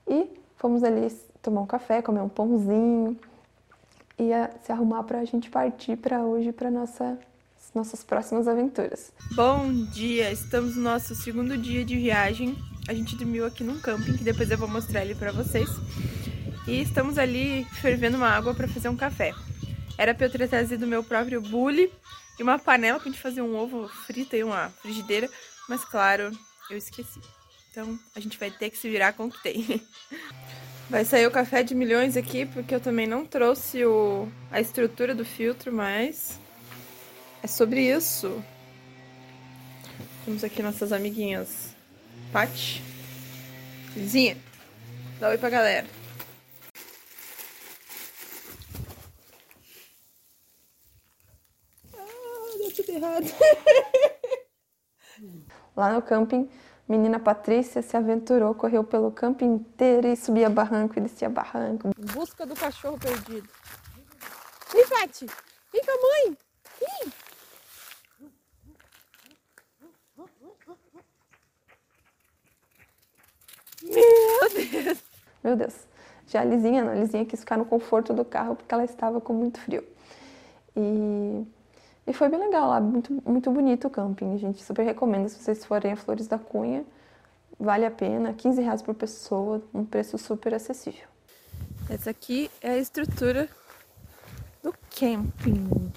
E 0.09 0.31
fomos 0.57 0.83
ali 0.83 1.09
tomar 1.43 1.61
um 1.61 1.67
café, 1.67 2.01
comer 2.01 2.21
um 2.21 2.29
pãozinho, 2.29 3.19
e 4.19 4.31
se 4.63 4.73
arrumar 4.73 5.03
para 5.03 5.21
a 5.21 5.25
gente 5.25 5.51
partir 5.51 5.97
para 5.97 6.23
hoje, 6.23 6.53
para 6.53 6.71
nossa 6.71 7.19
nossas 7.75 8.05
próximas 8.05 8.47
aventuras. 8.47 9.13
Bom 9.33 9.73
dia, 9.93 10.31
estamos 10.31 10.77
no 10.77 10.83
nosso 10.83 11.13
segundo 11.13 11.59
dia 11.59 11.85
de 11.85 11.97
viagem. 11.97 12.57
A 12.87 12.95
gente 12.95 13.17
dormiu 13.17 13.45
aqui 13.45 13.65
num 13.65 13.81
camping, 13.81 14.17
que 14.17 14.23
depois 14.23 14.49
eu 14.49 14.57
vou 14.57 14.69
mostrar 14.69 15.05
ele 15.05 15.17
para 15.17 15.33
vocês. 15.33 15.69
E 16.69 16.81
estamos 16.81 17.19
ali 17.19 17.65
fervendo 17.81 18.17
uma 18.17 18.29
água 18.29 18.55
para 18.55 18.69
fazer 18.69 18.89
um 18.89 18.97
café. 18.97 19.33
Era 19.99 20.15
para 20.15 20.27
eu 20.27 20.31
ter 20.31 20.49
trazido 20.49 20.87
meu 20.87 21.03
próprio 21.03 21.41
bule, 21.41 21.93
e 22.39 22.43
uma 22.43 22.59
panela 22.59 22.99
pra 22.99 23.11
gente 23.11 23.21
fazer 23.21 23.43
um 23.43 23.57
ovo 23.57 23.89
frito 24.07 24.35
e 24.37 24.43
uma 24.43 24.71
frigideira, 24.83 25.29
mas 25.69 25.85
claro, 25.85 26.31
eu 26.71 26.77
esqueci. 26.77 27.21
Então 27.71 27.99
a 28.15 28.21
gente 28.21 28.39
vai 28.39 28.51
ter 28.51 28.71
que 28.71 28.79
se 28.79 28.89
virar 28.89 29.13
com 29.13 29.27
o 29.27 29.31
que 29.31 29.43
tem. 29.43 29.83
Vai 30.89 31.03
sair 31.03 31.27
o 31.27 31.31
café 31.31 31.63
de 31.63 31.75
milhões 31.75 32.15
aqui, 32.15 32.45
porque 32.45 32.75
eu 32.75 32.81
também 32.81 33.07
não 33.07 33.25
trouxe 33.25 33.87
o, 33.87 34.29
a 34.51 34.61
estrutura 34.61 35.15
do 35.15 35.25
filtro, 35.25 35.73
mas 35.73 36.39
é 37.43 37.47
sobre 37.47 37.81
isso. 37.81 38.45
Temos 40.27 40.45
aqui 40.45 40.63
nossas 40.63 40.93
amiguinhas 40.93 41.75
Paty, 42.31 42.83
Lizinha, 43.97 44.37
dá 45.19 45.31
oi 45.31 45.39
pra 45.39 45.49
galera. 45.49 45.87
Lá 55.77 55.93
no 55.93 56.03
camping 56.03 56.49
Menina 56.87 57.19
Patrícia 57.19 57.81
se 57.81 57.97
aventurou, 57.97 58.55
correu 58.55 58.85
pelo 58.85 59.11
campo 59.11 59.43
inteiro 59.43 60.07
e 60.07 60.15
subia 60.17 60.51
barranco 60.51 60.99
e 60.99 61.01
descia 61.01 61.31
barranco. 61.31 61.89
Em 61.89 61.93
busca 62.13 62.45
do 62.45 62.55
cachorro 62.55 62.99
perdido. 62.99 63.49
Vem, 64.71 64.87
Pati! 64.89 65.27
Vem 65.73 65.83
com 65.83 65.91
a 65.91 65.97
mãe! 66.03 66.37
Vem! 66.81 67.13
Meu 73.83 74.51
Deus! 74.51 74.99
Meu 75.43 75.57
Deus. 75.57 75.75
Já 76.27 76.41
a 76.41 76.45
Lizinha, 76.45 76.85
não, 76.85 76.93
a 76.93 76.97
Lizinha 76.97 77.25
quis 77.25 77.41
ficar 77.41 77.57
no 77.57 77.65
conforto 77.65 78.13
do 78.13 78.25
carro 78.25 78.57
porque 78.57 78.75
ela 78.75 78.85
estava 78.85 79.21
com 79.21 79.33
muito 79.33 79.61
frio. 79.61 79.87
E, 80.77 81.47
e 82.07 82.13
foi 82.13 82.29
bem 82.29 82.39
legal 82.39 82.69
lá, 82.69 82.81
muito, 82.81 83.13
muito 83.25 83.51
bonito 83.51 83.87
o 83.87 83.91
camping. 83.91 84.37
Gente 84.39 84.63
super 84.63 84.85
recomenda 84.85 85.29
se 85.29 85.43
vocês 85.43 85.65
forem 85.65 85.93
a 85.93 85.97
Flores 85.97 86.27
da 86.27 86.39
Cunha. 86.39 86.85
Vale 87.59 87.87
a 87.87 87.91
pena, 87.91 88.33
15 88.33 88.61
reais 88.61 88.83
por 88.83 88.95
pessoa, 88.95 89.63
um 89.73 89.85
preço 89.85 90.19
super 90.19 90.53
acessível. 90.53 91.07
Essa 91.89 92.11
aqui 92.11 92.51
é 92.61 92.71
a 92.71 92.79
estrutura 92.79 93.49
do 94.63 94.75
camping. 94.99 95.93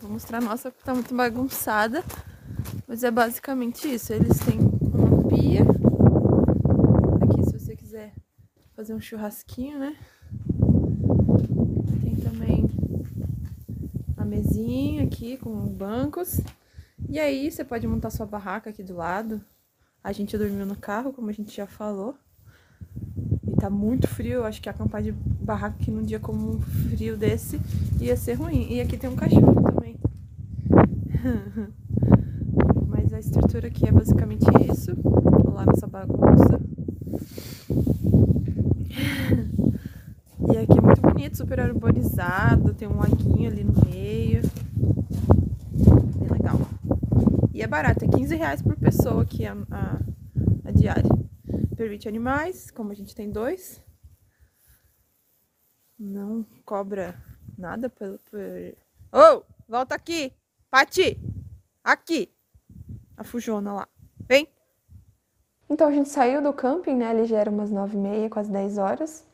Vou 0.00 0.10
mostrar 0.10 0.38
a 0.38 0.40
nossa 0.40 0.70
porque 0.70 0.84
tá 0.84 0.92
muito 0.92 1.14
bagunçada. 1.14 2.04
Mas 2.86 3.02
é 3.04 3.10
basicamente 3.10 3.92
isso. 3.92 4.12
Eles 4.12 4.38
têm 4.40 4.58
uma 4.58 5.28
pia. 5.28 5.62
Aqui 7.22 7.44
se 7.44 7.58
você 7.58 7.76
quiser 7.76 8.12
fazer 8.74 8.94
um 8.94 9.00
churrasquinho, 9.00 9.78
né? 9.78 9.96
Tem 12.02 12.16
também 12.16 12.70
a 14.24 14.26
mesinha 14.26 15.04
aqui 15.04 15.36
com 15.36 15.54
bancos. 15.68 16.40
E 17.08 17.20
aí 17.20 17.50
você 17.50 17.62
pode 17.62 17.86
montar 17.86 18.08
sua 18.08 18.24
barraca 18.24 18.70
aqui 18.70 18.82
do 18.82 18.96
lado. 18.96 19.40
A 20.02 20.12
gente 20.12 20.36
dormiu 20.36 20.64
no 20.64 20.76
carro, 20.76 21.12
como 21.12 21.28
a 21.28 21.32
gente 21.32 21.54
já 21.54 21.66
falou. 21.66 22.14
E 23.46 23.54
tá 23.56 23.68
muito 23.68 24.08
frio, 24.08 24.32
eu 24.32 24.44
acho 24.44 24.62
que 24.62 24.68
acampar 24.68 25.02
de 25.02 25.12
barraca 25.12 25.76
aqui 25.78 25.90
num 25.90 26.02
dia 26.02 26.18
como 26.18 26.56
um 26.56 26.60
frio 26.60 27.16
desse 27.16 27.60
ia 28.00 28.16
ser 28.16 28.34
ruim. 28.34 28.72
E 28.72 28.80
aqui 28.80 28.96
tem 28.96 29.10
um 29.10 29.16
cachorro 29.16 29.62
também. 29.62 29.96
Mas 32.88 33.12
a 33.12 33.18
estrutura 33.18 33.68
aqui 33.68 33.86
é 33.86 33.92
basicamente 33.92 34.46
isso. 34.70 34.92
Lá 35.52 35.66
nossa 35.66 35.86
bagunça. 35.86 36.60
E 40.52 40.58
aqui 40.58 40.78
bonito, 41.14 41.36
super 41.36 41.60
arborizado, 41.60 42.74
tem 42.74 42.88
um 42.88 42.96
laguinho 42.96 43.48
ali 43.48 43.62
no 43.62 43.72
meio. 43.88 44.42
Bem 46.18 46.28
legal. 46.28 46.58
E 47.52 47.62
é 47.62 47.66
barato, 47.68 48.04
é 48.04 48.08
15 48.08 48.34
reais 48.34 48.60
por 48.60 48.76
pessoa 48.76 49.22
aqui 49.22 49.46
a, 49.46 49.52
a, 49.70 50.00
a 50.64 50.70
diária. 50.72 51.08
Permite 51.76 52.08
animais, 52.08 52.70
como 52.72 52.90
a 52.90 52.94
gente 52.94 53.14
tem 53.14 53.30
dois. 53.30 53.80
Não 55.96 56.44
cobra 56.64 57.14
nada 57.56 57.88
pelo. 57.88 58.18
Por... 58.18 58.40
Oh, 59.12 59.42
volta 59.68 59.94
aqui! 59.94 60.32
Pati! 60.68 61.16
Aqui! 61.84 62.28
A 63.16 63.22
fujona 63.22 63.72
lá. 63.72 63.88
Vem! 64.28 64.48
Então 65.70 65.86
a 65.86 65.92
gente 65.92 66.08
saiu 66.08 66.42
do 66.42 66.52
camping, 66.52 66.96
né? 66.96 67.06
Ali 67.06 67.24
já 67.24 67.38
era 67.38 67.50
umas 67.50 67.70
nove 67.70 67.96
e 67.96 68.00
meia, 68.00 68.28
quase 68.28 68.50
10 68.50 68.78
horas. 68.78 69.24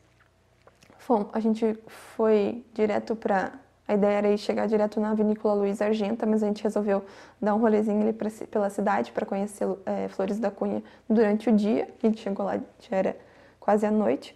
Bom, 1.11 1.29
a 1.33 1.41
gente 1.41 1.77
foi 2.15 2.63
direto 2.73 3.17
para. 3.17 3.51
A 3.85 3.95
ideia 3.95 4.19
era 4.19 4.31
ir 4.31 4.37
chegar 4.37 4.65
direto 4.65 4.97
na 4.97 5.13
Vinícola 5.13 5.55
Luiz 5.55 5.81
Argenta, 5.81 6.25
mas 6.25 6.41
a 6.41 6.47
gente 6.47 6.63
resolveu 6.63 7.03
dar 7.41 7.53
um 7.53 7.57
rolezinho 7.57 8.01
ali 8.01 8.13
pra, 8.13 8.29
pela 8.49 8.69
cidade 8.69 9.11
para 9.11 9.25
conhecer 9.25 9.67
é, 9.85 10.07
Flores 10.07 10.39
da 10.39 10.49
Cunha 10.49 10.81
durante 11.09 11.49
o 11.49 11.51
dia. 11.53 11.89
A 12.01 12.07
gente 12.07 12.21
chegou 12.21 12.45
lá, 12.45 12.61
já 12.79 12.95
era 12.95 13.17
quase 13.59 13.85
à 13.85 13.91
noite. 13.91 14.33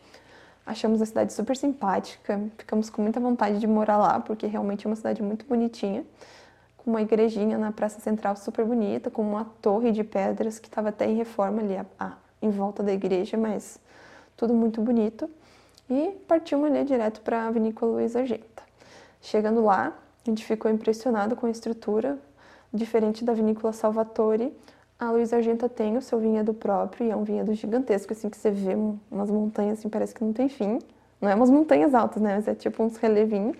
Achamos 0.66 1.02
a 1.02 1.06
cidade 1.06 1.32
super 1.32 1.56
simpática, 1.56 2.42
ficamos 2.58 2.90
com 2.90 3.02
muita 3.02 3.22
vontade 3.22 3.58
de 3.58 3.68
morar 3.68 3.98
lá, 3.98 4.20
porque 4.20 4.46
realmente 4.46 4.86
é 4.86 4.90
uma 4.90 4.98
cidade 4.98 5.24
muito 5.24 5.46
bonitinha. 5.46 6.04
Com 6.76 6.90
uma 6.90 7.02
igrejinha 7.02 7.58
na 7.58 7.72
Praça 7.72 8.02
Central 8.02 8.36
super 8.36 8.66
bonita, 8.66 9.10
com 9.10 9.22
uma 9.22 9.46
torre 9.62 9.94
de 9.94 10.04
pedras 10.04 10.60
que 10.60 10.68
estava 10.68 10.90
até 10.90 11.06
em 11.06 11.16
reforma 11.16 11.62
ali 11.62 11.78
a, 11.78 11.86
a, 11.98 12.18
em 12.42 12.50
volta 12.50 12.84
da 12.84 12.92
igreja, 12.92 13.38
mas 13.38 13.80
tudo 14.36 14.54
muito 14.54 14.82
bonito 14.82 15.30
e 15.90 16.12
partimos 16.28 16.70
ali 16.70 16.84
direto 16.84 17.22
para 17.22 17.48
a 17.48 17.52
vinícola 17.52 17.94
Luiz 17.94 18.16
Argenta. 18.16 18.64
Chegando 19.22 19.64
lá, 19.64 19.94
a 20.26 20.30
gente 20.30 20.46
ficou 20.46 20.70
impressionado 20.70 21.36
com 21.36 21.46
a 21.46 21.50
estrutura, 21.50 22.18
diferente 22.74 23.24
da 23.24 23.34
vinícola 23.34 23.72
Salvatore. 23.74 24.56
A 25.00 25.12
Luiz 25.12 25.34
Argenta 25.34 25.68
tem 25.68 25.98
o 25.98 26.02
seu 26.02 26.20
vinhedo 26.20 26.54
próprio 26.54 27.08
e 27.08 27.12
é 27.12 27.16
um 27.16 27.24
vinhedo 27.24 27.54
gigantesco, 27.54 28.14
assim, 28.14 28.30
que 28.30 28.38
você 28.38 28.52
vê 28.52 28.76
umas 29.12 29.30
montanhas, 29.30 29.80
assim, 29.80 29.90
parece 29.90 30.14
que 30.14 30.24
não 30.24 30.34
tem 30.34 30.50
fim. 30.50 30.80
Não 31.22 31.30
é 31.30 31.36
umas 31.36 31.50
montanhas 31.50 31.94
altas, 31.94 32.22
né, 32.22 32.36
mas 32.36 32.48
é 32.48 32.56
tipo 32.56 32.84
uns 32.84 32.98
relevinhos. 32.98 33.58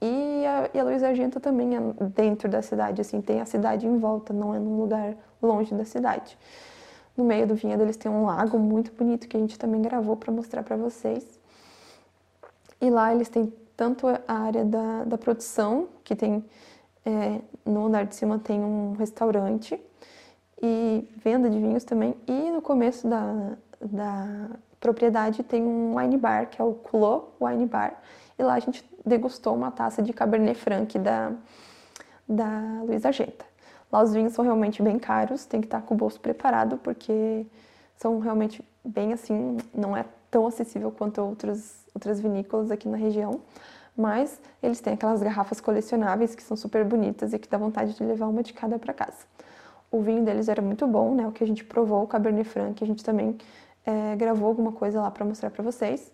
E 0.00 0.46
a, 0.46 0.70
e 0.72 0.80
a 0.80 0.84
Luiz 0.84 1.02
Argenta 1.02 1.38
também 1.38 1.76
é 1.76 1.80
dentro 2.14 2.48
da 2.48 2.62
cidade, 2.62 3.00
assim, 3.00 3.20
tem 3.20 3.40
a 3.40 3.44
cidade 3.44 3.86
em 3.86 3.98
volta, 3.98 4.32
não 4.32 4.54
é 4.54 4.58
num 4.58 4.80
lugar 4.80 5.14
longe 5.42 5.74
da 5.74 5.84
cidade. 5.84 6.38
No 7.16 7.24
meio 7.24 7.46
do 7.46 7.54
vinhedo 7.54 7.82
eles 7.82 7.96
têm 7.96 8.10
um 8.10 8.24
lago 8.24 8.58
muito 8.58 8.92
bonito 8.92 9.28
que 9.28 9.36
a 9.36 9.40
gente 9.40 9.58
também 9.58 9.82
gravou 9.82 10.16
para 10.16 10.32
mostrar 10.32 10.62
para 10.62 10.76
vocês. 10.76 11.39
E 12.80 12.90
lá 12.90 13.14
eles 13.14 13.28
têm 13.28 13.52
tanto 13.76 14.06
a 14.06 14.32
área 14.32 14.64
da, 14.64 15.04
da 15.04 15.18
produção, 15.18 15.88
que 16.04 16.14
tem 16.14 16.44
é, 17.04 17.40
no 17.64 17.86
andar 17.86 18.04
de 18.04 18.14
cima 18.14 18.38
tem 18.38 18.60
um 18.60 18.92
restaurante 18.92 19.80
e 20.62 21.08
venda 21.16 21.48
de 21.48 21.58
vinhos 21.58 21.84
também. 21.84 22.14
E 22.26 22.50
no 22.50 22.60
começo 22.60 23.08
da, 23.08 23.56
da 23.80 24.48
propriedade 24.78 25.42
tem 25.42 25.62
um 25.62 25.96
wine 25.96 26.16
bar, 26.16 26.48
que 26.48 26.60
é 26.60 26.64
o 26.64 26.74
Clô 26.74 27.28
Wine 27.40 27.66
Bar. 27.66 28.00
E 28.38 28.42
lá 28.42 28.54
a 28.54 28.58
gente 28.58 28.84
degustou 29.04 29.54
uma 29.54 29.70
taça 29.70 30.02
de 30.02 30.12
Cabernet 30.12 30.58
Franc 30.58 30.98
da, 30.98 31.32
da 32.28 32.82
Luiz 32.84 33.04
Argenta. 33.04 33.44
Lá 33.90 34.02
os 34.02 34.12
vinhos 34.12 34.32
são 34.32 34.44
realmente 34.44 34.82
bem 34.82 34.98
caros, 34.98 35.44
tem 35.44 35.60
que 35.60 35.66
estar 35.66 35.82
com 35.82 35.94
o 35.94 35.96
bolso 35.96 36.20
preparado, 36.20 36.78
porque 36.78 37.44
são 37.96 38.18
realmente 38.20 38.64
bem 38.84 39.12
assim, 39.12 39.56
não 39.74 39.96
é 39.96 40.04
tão 40.30 40.46
acessível 40.46 40.90
quanto 40.90 41.20
outros 41.20 41.79
outras 41.94 42.20
vinícolas 42.20 42.70
aqui 42.70 42.88
na 42.88 42.96
região, 42.96 43.40
mas 43.96 44.40
eles 44.62 44.80
têm 44.80 44.94
aquelas 44.94 45.22
garrafas 45.22 45.60
colecionáveis 45.60 46.34
que 46.34 46.42
são 46.42 46.56
super 46.56 46.84
bonitas 46.84 47.32
e 47.32 47.38
que 47.38 47.48
dá 47.48 47.58
vontade 47.58 47.94
de 47.94 48.04
levar 48.04 48.26
uma 48.28 48.42
de 48.42 48.52
cada 48.52 48.78
para 48.78 48.94
casa. 48.94 49.26
O 49.90 50.00
vinho 50.00 50.24
deles 50.24 50.48
era 50.48 50.62
muito 50.62 50.86
bom, 50.86 51.14
né? 51.14 51.26
O 51.26 51.32
que 51.32 51.42
a 51.42 51.46
gente 51.46 51.64
provou, 51.64 52.04
o 52.04 52.06
Cabernet 52.06 52.48
Franc, 52.48 52.82
a 52.82 52.86
gente 52.86 53.02
também 53.02 53.36
é, 53.84 54.14
gravou 54.16 54.48
alguma 54.48 54.72
coisa 54.72 55.00
lá 55.00 55.10
para 55.10 55.24
mostrar 55.24 55.50
para 55.50 55.62
vocês. 55.64 56.10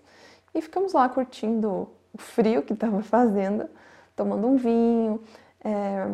E 0.54 0.62
ficamos 0.62 0.95
lá 0.95 1.09
curtindo 1.09 1.88
o 2.12 2.18
frio 2.18 2.62
que 2.62 2.73
estava 2.73 3.02
fazendo, 3.04 3.68
tomando 4.14 4.47
um 4.47 4.56
vinho, 4.56 5.21
é, 5.62 6.09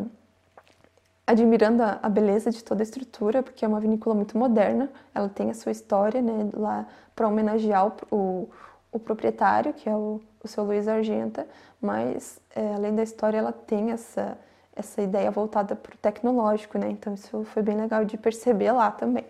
admirando 1.25 1.81
a, 1.81 1.99
a, 2.03 2.09
beleza 2.09 2.51
de 2.51 2.61
toda 2.63 2.81
a 2.81 2.83
estrutura, 2.83 3.41
porque 3.41 3.63
é 3.63 3.67
uma 3.67 3.79
vinícola 3.79 4.13
muito 4.13 4.37
moderna, 4.37 4.89
ela 5.15 5.29
tem 5.29 5.49
a 5.49 5.53
sua 5.53 5.71
história, 5.71 6.21
né? 6.21 6.49
Lá 6.53 6.85
para 7.15 7.27
homenagear 7.27 7.93
o, 8.11 8.49
o 8.93 8.99
proprietário, 8.99 9.73
que 9.73 9.89
é 9.89 9.95
o, 9.95 10.21
o 10.41 10.47
seu 10.47 10.63
Luiz 10.63 10.87
Argenta, 10.87 11.47
mas 11.81 12.39
é, 12.55 12.75
além 12.75 12.95
da 12.95 13.03
história, 13.03 13.37
ela 13.39 13.51
tem 13.51 13.91
essa, 13.91 14.37
essa 14.75 15.01
ideia 15.01 15.29
voltada 15.31 15.75
para 15.75 15.93
o 15.93 15.97
tecnológico, 15.97 16.77
né? 16.77 16.89
Então 16.89 17.13
isso 17.13 17.43
foi 17.45 17.63
bem 17.63 17.75
legal 17.75 18.05
de 18.05 18.15
perceber 18.15 18.71
lá 18.71 18.91
também. 18.91 19.25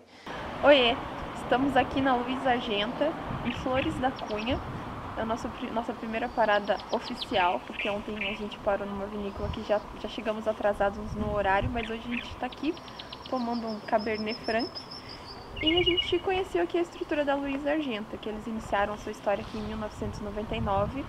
Oiê, 0.62 0.94
estamos 1.42 1.76
aqui 1.76 2.00
na 2.00 2.14
Luiz 2.14 2.46
Argenta, 2.46 3.10
em 3.44 3.52
Flores 3.54 3.94
da 3.98 4.10
Cunha. 4.10 4.60
É 5.16 5.22
a 5.22 5.24
nossa, 5.24 5.48
nossa 5.72 5.92
primeira 5.92 6.28
parada 6.28 6.76
oficial, 6.90 7.60
porque 7.66 7.88
ontem 7.88 8.16
a 8.28 8.34
gente 8.34 8.58
parou 8.58 8.86
numa 8.86 9.06
vinícola 9.06 9.48
que 9.48 9.62
já, 9.62 9.80
já 10.00 10.08
chegamos 10.08 10.46
atrasados 10.46 11.14
no 11.14 11.32
horário, 11.32 11.70
mas 11.70 11.88
hoje 11.88 12.02
a 12.04 12.10
gente 12.10 12.28
está 12.28 12.46
aqui 12.46 12.74
tomando 13.30 13.66
um 13.66 13.78
Cabernet 13.80 14.38
Franc 14.44 14.68
e 15.64 15.78
a 15.78 15.82
gente 15.82 16.18
conheceu 16.18 16.62
aqui 16.62 16.76
a 16.76 16.82
estrutura 16.82 17.24
da 17.24 17.34
Luiz 17.34 17.66
Argenta, 17.66 18.18
que 18.18 18.28
eles 18.28 18.46
iniciaram 18.46 18.98
sua 18.98 19.12
história 19.12 19.42
aqui 19.42 19.56
em 19.56 19.62
1999. 19.62 21.02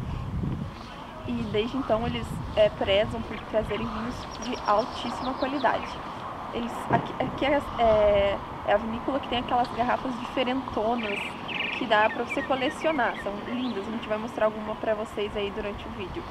E 1.28 1.32
desde 1.52 1.76
então 1.76 2.08
eles 2.08 2.26
é, 2.56 2.70
prezam 2.70 3.22
por 3.24 3.38
trazerem 3.50 3.86
vinhos 3.86 4.16
de 4.44 4.56
altíssima 4.66 5.34
qualidade. 5.34 5.86
Eles, 6.54 6.72
aqui, 6.90 7.14
aqui 7.22 7.46
é, 7.46 7.62
é, 7.80 8.38
é 8.68 8.74
a 8.74 8.78
vinícola 8.78 9.20
que 9.20 9.28
tem 9.28 9.40
aquelas 9.40 9.68
garrafas 9.76 10.18
diferentonas 10.22 11.20
que 11.78 11.86
dá 11.86 12.10
para 12.10 12.24
você 12.24 12.42
colecionar. 12.44 13.22
São 13.24 13.34
lindas, 13.48 13.86
a 13.86 13.92
gente 13.92 14.08
vai 14.08 14.18
mostrar 14.18 14.46
alguma 14.46 14.74
para 14.76 14.96
vocês 14.96 15.36
aí 15.36 15.52
durante 15.52 15.86
o 15.86 15.90
vídeo. 15.92 16.24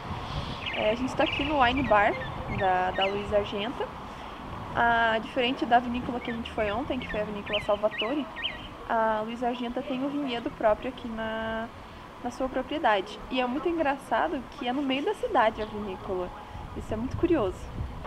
É, 0.73 0.93
a 0.93 0.95
gente 0.95 1.11
está 1.11 1.25
aqui 1.25 1.45
no 1.45 1.63
Wine 1.63 1.83
Bar 1.83 2.15
da, 2.59 2.91
da 2.93 3.05
Luiz 3.05 3.31
Argenta 3.35 3.87
a, 4.75 5.19
diferente 5.19 5.65
da 5.65 5.79
vinícola 5.79 6.21
que 6.21 6.31
a 6.31 6.35
gente 6.35 6.51
foi 6.53 6.71
ontem, 6.71 6.99
que 6.99 7.11
foi 7.11 7.21
a 7.21 7.25
vinícola 7.25 7.61
Salvatore, 7.61 8.27
a 8.89 9.23
Luiz 9.25 9.43
Argenta 9.43 9.81
tem 9.83 10.03
um 10.03 10.09
vinhedo 10.09 10.51
próprio 10.51 10.91
aqui 10.91 11.09
na, 11.09 11.69
na 12.23 12.31
sua 12.31 12.49
propriedade. 12.49 13.19
E 13.31 13.41
é 13.41 13.47
muito 13.47 13.69
engraçado 13.69 14.43
que 14.53 14.69
é 14.69 14.73
no 14.73 14.83
meio 14.83 15.05
da 15.05 15.15
cidade 15.15 15.63
a 15.63 15.65
vinícola. 15.65 16.29
Isso 16.77 16.93
é 16.93 16.97
muito 16.97 17.17
curioso. 17.17 17.59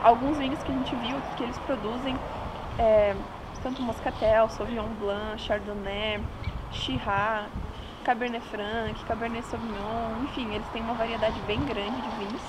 Alguns 0.03 0.37
vinhos 0.37 0.61
que 0.61 0.71
a 0.71 0.75
gente 0.75 0.95
viu 0.95 1.17
que 1.35 1.43
eles 1.43 1.57
produzem 1.59 2.15
é, 2.77 3.15
tanto 3.63 3.81
Moscatel, 3.81 4.49
Sauvignon 4.49 4.89
Blanc, 4.99 5.41
Chardonnay, 5.41 6.21
Shiraz, 6.71 7.47
Cabernet 8.03 8.45
Franc, 8.47 9.03
Cabernet 9.05 9.45
Sauvignon, 9.47 10.23
enfim, 10.23 10.53
eles 10.53 10.67
têm 10.69 10.81
uma 10.81 10.93
variedade 10.93 11.39
bem 11.41 11.59
grande 11.65 11.99
de 12.01 12.09
vinhos. 12.17 12.41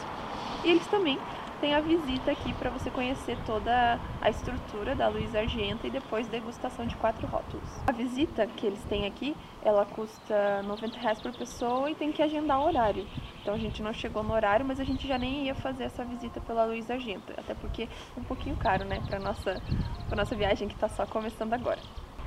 E 0.65 0.71
eles 0.71 0.87
também 0.87 1.19
têm 1.61 1.75
a 1.75 1.81
visita 1.81 2.31
aqui 2.31 2.53
para 2.55 2.71
você 2.71 2.91
conhecer 2.91 3.37
toda 3.45 3.99
a 4.21 4.31
estrutura 4.31 4.95
da 4.95 5.09
Luiz 5.09 5.35
Argenta 5.35 5.87
e 5.87 5.91
depois 5.91 6.27
degustação 6.29 6.87
de 6.87 6.97
quatro 6.97 7.27
rótulos. 7.27 7.69
A 7.87 7.93
visita 7.93 8.47
que 8.47 8.67
eles 8.67 8.83
têm 8.85 9.07
aqui, 9.07 9.37
ela 9.63 9.85
custa 9.85 10.63
90 10.63 10.99
reais 10.99 11.21
por 11.21 11.33
pessoa 11.33 11.91
e 11.91 11.95
tem 11.95 12.13
que 12.13 12.23
agendar 12.23 12.61
o 12.61 12.67
horário. 12.67 13.07
Então 13.43 13.55
a 13.55 13.59
gente 13.59 13.83
não 13.83 13.93
chegou 13.93 14.23
no 14.23 14.33
horário, 14.33 14.65
mas 14.65 14.81
a 14.81 14.85
gente 14.85 15.07
já 15.07 15.19
nem 15.19 15.47
ia 15.47 15.55
fazer 15.55 15.85
essa 15.85 16.05
visita 16.05 16.41
pela 16.41 16.65
Luiz 16.65 16.91
Argenta, 16.91 17.35
até 17.37 17.55
porque 17.55 17.85
é 17.85 18.21
um 18.21 18.25
pouquinho 18.25 18.57
caro, 18.57 18.85
né, 18.85 19.01
para 19.07 19.19
nossa 19.19 19.61
para 20.09 20.17
nossa 20.17 20.35
viagem 20.35 20.69
que 20.69 20.75
está 20.75 20.89
só 20.89 21.05
começando 21.07 21.53
agora. 21.53 21.81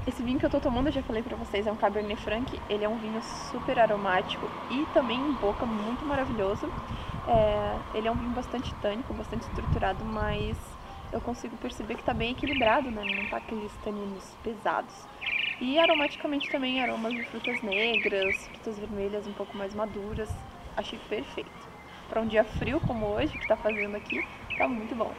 Esse 0.08 0.24
vinho 0.24 0.40
que 0.40 0.46
eu 0.46 0.50
tô 0.50 0.60
tomando, 0.60 0.88
eu 0.88 0.92
já 0.92 1.04
falei 1.04 1.22
pra 1.22 1.38
vocês, 1.38 1.68
é 1.68 1.72
um 1.72 1.76
Cabernet 1.76 2.20
Franc. 2.22 2.60
Ele 2.68 2.84
é 2.84 2.90
um 2.90 2.98
vinho 2.98 3.22
super 3.52 3.78
aromático 3.78 4.50
e 4.72 4.84
também 4.94 5.20
em 5.20 5.34
boca 5.34 5.64
muito 5.64 6.04
maravilhoso. 6.06 6.68
É, 7.28 7.78
ele 7.94 8.08
é 8.08 8.12
um 8.12 8.16
vinho 8.16 8.32
bastante 8.32 8.74
tânico, 8.76 9.14
bastante 9.14 9.44
estruturado, 9.44 10.04
mas 10.04 10.58
eu 11.12 11.22
consigo 11.22 11.56
perceber 11.58 11.96
que 11.96 12.04
tá 12.04 12.14
bem 12.14 12.32
equilibrado, 12.32 12.90
né? 12.90 13.04
Não 13.04 13.26
tá 13.28 13.38
aqueles 13.38 13.72
taninos 13.84 14.24
pesados. 14.44 14.94
E 15.60 15.78
aromaticamente 15.78 16.50
também 16.50 16.82
aromas 16.82 17.14
de 17.14 17.24
frutas 17.24 17.62
negras, 17.62 18.48
frutas 18.48 18.80
vermelhas 18.80 19.28
um 19.28 19.34
pouco 19.34 19.56
mais 19.56 19.76
maduras. 19.76 20.30
Achei 20.76 20.98
perfeito. 21.10 21.52
Para 22.10 22.22
um 22.22 22.28
dia 22.28 22.44
frio 22.44 22.80
como 22.82 23.06
hoje, 23.06 23.38
que 23.38 23.48
tá 23.48 23.56
fazendo 23.56 23.96
aqui, 23.96 24.26
tá 24.58 24.68
muito 24.68 24.96
bom. 24.96 25.14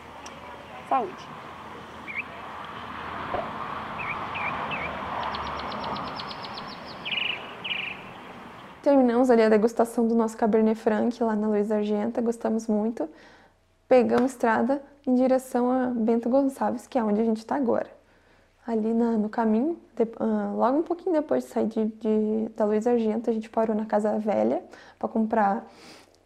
Saúde! 0.88 1.51
Terminamos 8.83 9.31
ali 9.31 9.43
a 9.43 9.49
degustação 9.49 10.09
do 10.09 10.15
nosso 10.17 10.37
Cabernet 10.37 10.77
Franc 10.77 11.23
lá 11.23 11.37
na 11.37 11.47
Luiz 11.47 11.71
Argenta, 11.71 12.21
gostamos 12.21 12.67
muito. 12.67 13.09
Pegamos 13.87 14.33
estrada 14.33 14.83
em 15.07 15.15
direção 15.15 15.71
a 15.71 15.87
Bento 15.87 16.29
Gonçalves, 16.29 16.89
que 16.89 16.99
é 16.99 17.05
onde 17.05 17.21
a 17.21 17.25
gente 17.25 17.37
está 17.37 17.55
agora. 17.55 17.87
Ali 18.67 18.93
na, 18.93 19.12
no 19.12 19.29
caminho, 19.29 19.79
de, 19.95 20.03
uh, 20.03 20.57
logo 20.57 20.79
um 20.79 20.83
pouquinho 20.83 21.12
depois 21.12 21.45
de 21.45 21.51
sair 21.51 21.67
de, 21.69 21.85
de, 21.85 22.49
da 22.57 22.65
Luiz 22.65 22.85
Argenta, 22.85 23.31
a 23.31 23.35
gente 23.35 23.49
parou 23.49 23.77
na 23.77 23.87
Casa 23.87 24.19
Velha 24.19 24.61
para 24.99 25.09
comprar 25.09 25.65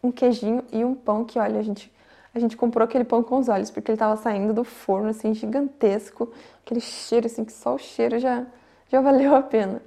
um 0.01 0.11
queijinho 0.11 0.63
e 0.71 0.83
um 0.83 0.95
pão 0.95 1.23
que, 1.23 1.37
olha, 1.37 1.59
a 1.59 1.63
gente, 1.63 1.93
a 2.33 2.39
gente 2.39 2.57
comprou 2.57 2.83
aquele 2.83 3.03
pão 3.03 3.21
com 3.21 3.37
os 3.37 3.49
olhos, 3.49 3.69
porque 3.69 3.91
ele 3.91 3.97
estava 3.97 4.15
saindo 4.15 4.51
do 4.51 4.63
forno, 4.63 5.09
assim, 5.09 5.31
gigantesco, 5.31 6.31
aquele 6.65 6.81
cheiro, 6.81 7.27
assim, 7.27 7.45
que 7.45 7.53
só 7.53 7.75
o 7.75 7.77
cheiro 7.77 8.17
já, 8.17 8.47
já 8.89 8.99
valeu 8.99 9.35
a 9.35 9.43
pena 9.43 9.79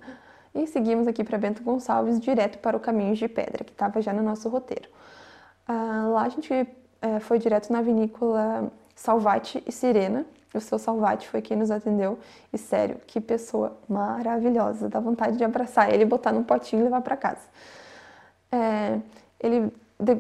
e 0.54 0.66
seguimos 0.66 1.06
aqui 1.06 1.22
para 1.22 1.38
Bento 1.38 1.62
Gonçalves, 1.62 2.18
direto 2.20 2.58
para 2.58 2.76
o 2.76 2.80
Caminhos 2.80 3.18
de 3.18 3.28
Pedra, 3.28 3.64
que 3.64 3.72
estava 3.72 4.00
já 4.02 4.12
no 4.12 4.22
nosso 4.22 4.48
roteiro. 4.48 4.88
Ah, 5.66 6.08
lá 6.08 6.22
a 6.22 6.28
gente 6.28 6.52
é, 7.00 7.20
foi 7.20 7.38
direto 7.38 7.72
na 7.72 7.80
vinícola 7.80 8.70
Salvati 8.94 9.62
e 9.66 9.72
Sirena. 9.72 10.26
O 10.52 10.60
seu 10.60 10.78
Salvati 10.78 11.28
foi 11.28 11.40
quem 11.40 11.56
nos 11.56 11.70
atendeu. 11.70 12.18
E 12.52 12.58
sério, 12.58 12.96
que 13.06 13.20
pessoa 13.20 13.78
maravilhosa. 13.88 14.88
Dá 14.88 14.98
vontade 14.98 15.36
de 15.36 15.44
abraçar 15.44 15.92
ele, 15.92 16.04
botar 16.04 16.32
num 16.32 16.42
potinho 16.42 16.80
e 16.80 16.84
levar 16.84 17.00
para 17.00 17.16
casa. 17.16 17.46
É, 18.50 18.98
ele, 19.38 19.72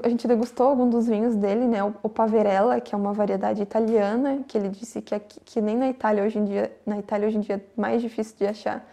a 0.04 0.08
gente 0.08 0.28
degustou 0.28 0.68
algum 0.68 0.88
dos 0.88 1.08
vinhos 1.08 1.34
dele, 1.34 1.66
né? 1.66 1.82
O, 1.82 2.08
Paverella, 2.08 2.80
que 2.80 2.94
é 2.94 2.98
uma 2.98 3.12
variedade 3.12 3.60
italiana, 3.60 4.44
que 4.46 4.56
ele 4.56 4.68
disse 4.68 5.02
que, 5.02 5.14
aqui, 5.14 5.40
que 5.44 5.60
nem 5.60 5.76
na 5.76 5.88
Itália 5.88 6.22
hoje 6.22 6.38
em 6.38 6.44
dia, 6.44 6.72
na 6.86 6.98
Itália 6.98 7.26
hoje 7.26 7.38
em 7.38 7.40
dia 7.40 7.56
é 7.56 7.80
mais 7.80 8.00
difícil 8.00 8.36
de 8.38 8.46
achar 8.46 8.86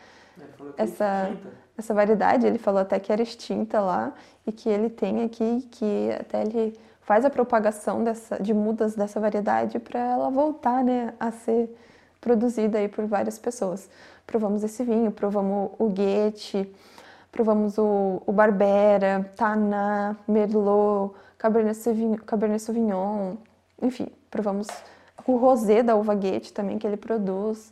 essa, 0.75 1.31
essa 1.77 1.93
variedade. 1.93 2.45
Ele 2.45 2.57
falou 2.57 2.81
até 2.81 2.99
que 2.99 3.11
era 3.11 3.21
extinta 3.21 3.79
lá 3.79 4.13
e 4.45 4.51
que 4.51 4.67
ele 4.69 4.89
tem 4.89 5.23
aqui, 5.23 5.67
que 5.71 6.09
até 6.19 6.41
ele 6.41 6.77
faz 7.01 7.23
a 7.23 7.29
propagação 7.29 8.03
dessa, 8.03 8.41
de 8.41 8.53
mudas 8.53 8.95
dessa 8.95 9.19
variedade 9.19 9.79
para 9.79 9.99
ela 9.99 10.29
voltar 10.29 10.83
né, 10.83 11.13
a 11.19 11.31
ser 11.31 11.73
produzida 12.19 12.79
aí 12.79 12.87
por 12.87 13.05
várias 13.05 13.39
pessoas. 13.39 13.89
Provamos 14.25 14.63
esse 14.63 14.83
vinho, 14.83 15.11
provamos 15.11 15.71
o 15.79 15.87
Guete, 15.87 16.69
provamos 17.31 17.77
o, 17.77 18.21
o 18.25 18.31
Barbera, 18.33 19.31
Taná, 19.37 20.17
Merlot, 20.27 21.13
Cabernet 21.37 21.77
Sauvignon, 21.77 22.17
Cabernet 22.17 22.61
Sauvignon, 22.61 23.35
enfim, 23.81 24.07
provamos 24.29 24.67
o 25.25 25.37
rosé 25.37 25.83
da 25.83 25.95
uva 25.95 26.15
Guete 26.15 26.51
também 26.51 26.77
que 26.77 26.85
ele 26.85 26.97
produz. 26.97 27.71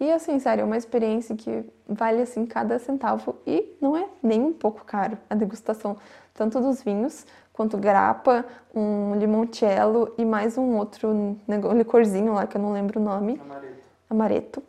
E 0.00 0.10
assim, 0.10 0.38
sério, 0.38 0.62
é 0.62 0.64
uma 0.64 0.78
experiência 0.78 1.36
que 1.36 1.62
vale 1.86 2.22
assim 2.22 2.46
cada 2.46 2.78
centavo 2.78 3.36
e 3.46 3.76
não 3.82 3.94
é 3.94 4.08
nem 4.22 4.40
um 4.40 4.52
pouco 4.52 4.82
caro 4.82 5.18
a 5.28 5.34
degustação 5.34 5.98
tanto 6.32 6.58
dos 6.58 6.82
vinhos 6.82 7.26
quanto 7.52 7.76
grappa, 7.76 8.46
um 8.74 9.14
limoncello 9.16 10.14
e 10.16 10.24
mais 10.24 10.56
um 10.56 10.78
outro 10.78 11.36
licorzinho 11.76 12.32
lá 12.32 12.46
que 12.46 12.56
eu 12.56 12.62
não 12.62 12.72
lembro 12.72 12.98
o 12.98 13.04
nome. 13.04 13.38
Amareto. 13.44 13.74
Amareto. 14.08 14.62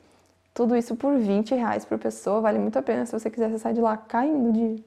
Tudo 0.54 0.76
isso 0.76 0.98
por 0.98 1.18
20 1.18 1.56
reais 1.56 1.86
por 1.86 1.98
pessoa, 1.98 2.42
vale 2.42 2.60
muito 2.60 2.78
a 2.78 2.82
pena 2.82 3.06
se 3.06 3.18
você 3.18 3.30
quiser 3.30 3.58
sair 3.58 3.74
de 3.74 3.80
lá 3.80 3.96
caindo 3.96 4.52
de, 4.52 4.84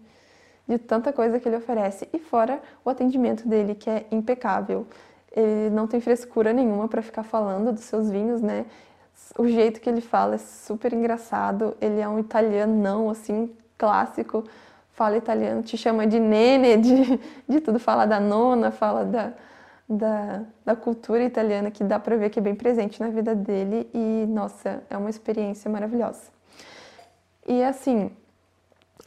de 0.68 0.78
tanta 0.78 1.10
coisa 1.10 1.40
que 1.40 1.48
ele 1.48 1.56
oferece. 1.56 2.06
E 2.12 2.18
fora 2.18 2.60
o 2.84 2.90
atendimento 2.90 3.48
dele, 3.48 3.74
que 3.74 3.88
é 3.88 4.06
impecável. 4.10 4.86
Ele 5.34 5.70
não 5.70 5.86
tem 5.86 6.02
frescura 6.02 6.52
nenhuma 6.52 6.86
para 6.86 7.00
ficar 7.00 7.22
falando 7.22 7.72
dos 7.72 7.84
seus 7.84 8.10
vinhos, 8.10 8.42
né? 8.42 8.66
O 9.36 9.46
jeito 9.46 9.80
que 9.80 9.88
ele 9.88 10.00
fala 10.00 10.36
é 10.36 10.38
super 10.38 10.92
engraçado. 10.92 11.76
Ele 11.80 12.00
é 12.00 12.08
um 12.08 12.18
italianão, 12.18 13.10
assim, 13.10 13.50
clássico. 13.76 14.44
Fala 14.92 15.16
italiano, 15.16 15.62
te 15.62 15.76
chama 15.76 16.06
de 16.06 16.20
nene, 16.20 16.76
de, 16.76 17.20
de 17.48 17.60
tudo. 17.60 17.78
Fala 17.78 18.06
da 18.06 18.20
nona, 18.20 18.70
fala 18.70 19.04
da, 19.04 19.32
da, 19.88 20.42
da 20.64 20.76
cultura 20.76 21.24
italiana, 21.24 21.70
que 21.70 21.82
dá 21.82 21.98
pra 21.98 22.16
ver 22.16 22.30
que 22.30 22.38
é 22.38 22.42
bem 22.42 22.54
presente 22.54 23.00
na 23.00 23.08
vida 23.08 23.34
dele. 23.34 23.90
E, 23.92 24.26
nossa, 24.28 24.82
é 24.88 24.96
uma 24.96 25.10
experiência 25.10 25.70
maravilhosa. 25.70 26.32
E, 27.46 27.62
assim, 27.62 28.10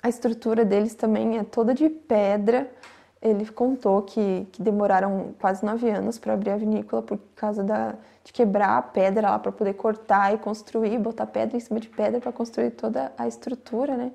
a 0.03 0.09
estrutura 0.09 0.65
deles 0.65 0.93
também 0.93 1.37
é 1.37 1.43
toda 1.43 1.73
de 1.73 1.89
pedra. 1.89 2.69
Ele 3.21 3.45
contou 3.47 4.01
que, 4.03 4.47
que 4.51 4.61
demoraram 4.61 5.33
quase 5.39 5.65
nove 5.65 5.89
anos 5.89 6.19
para 6.19 6.33
abrir 6.33 6.51
a 6.51 6.57
vinícola 6.57 7.01
por 7.01 7.19
causa 7.35 7.63
da, 7.63 7.95
de 8.23 8.31
quebrar 8.31 8.77
a 8.77 8.81
pedra 8.81 9.31
lá 9.31 9.39
para 9.39 9.51
poder 9.51 9.73
cortar 9.73 10.33
e 10.33 10.37
construir, 10.37 10.99
botar 10.99 11.25
pedra 11.25 11.57
em 11.57 11.59
cima 11.59 11.79
de 11.79 11.89
pedra 11.89 12.19
para 12.19 12.31
construir 12.31 12.71
toda 12.71 13.11
a 13.17 13.27
estrutura, 13.27 13.95
né? 13.95 14.11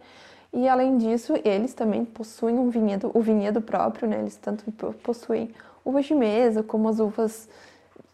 E 0.53 0.69
além 0.69 0.99
disso, 0.99 1.33
eles 1.45 1.73
também 1.73 2.05
possuem 2.05 2.59
um 2.59 2.69
vinhedo, 2.69 3.11
o 3.15 3.21
vinhedo 3.21 3.61
próprio, 3.61 4.07
né? 4.07 4.21
Eles 4.21 4.37
tanto 4.37 4.71
possuem 5.03 5.51
uvas 5.85 6.05
de 6.05 6.15
mesa 6.15 6.63
como 6.63 6.89
as 6.89 7.01
uvas 7.01 7.49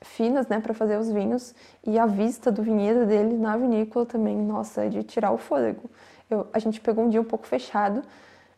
finas, 0.01 0.46
né, 0.46 0.61
para 0.61 0.72
fazer 0.74 0.98
os 0.98 1.11
vinhos. 1.11 1.55
E 1.85 1.98
a 1.98 2.07
vista 2.07 2.51
do 2.51 2.62
vinhedo 2.62 3.07
dele 3.07 3.37
na 3.37 3.57
vinícola 3.57 4.07
também, 4.07 4.37
nossa, 4.37 4.85
é 4.85 4.88
de 4.88 5.03
tirar 5.03 5.33
o 5.33 5.38
fôlego. 5.38 5.90
Eu, 6.31 6.46
a 6.53 6.59
gente 6.59 6.81
pegou 6.81 7.05
um 7.05 7.09
dia 7.09 7.20
um 7.20 7.24
pouco 7.24 7.46
fechado, 7.46 8.03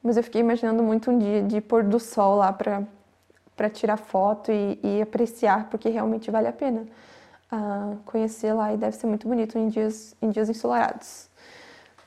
mas 0.03 0.17
eu 0.17 0.23
fiquei 0.23 0.41
imaginando 0.41 0.83
muito 0.83 1.11
um 1.11 1.19
dia 1.19 1.43
de 1.43 1.61
pôr 1.61 1.85
do 1.85 1.99
sol 2.01 2.37
lá 2.37 2.53
para 2.53 2.83
para 3.61 3.69
tirar 3.69 3.99
foto 3.99 4.51
e, 4.51 4.81
e, 4.83 5.03
apreciar, 5.03 5.69
porque 5.69 5.91
realmente 5.91 6.31
vale 6.31 6.49
a 6.49 6.53
pena 6.53 6.87
uh, 7.53 7.95
conhecer 8.07 8.55
lá 8.55 8.73
e 8.73 8.79
deve 8.79 8.97
ser 8.97 9.07
muito 9.07 9.29
bonito 9.29 9.59
em 9.59 9.69
dias, 9.69 10.17
em 10.23 10.31
dias 10.31 10.49
ensolarados. 10.49 11.29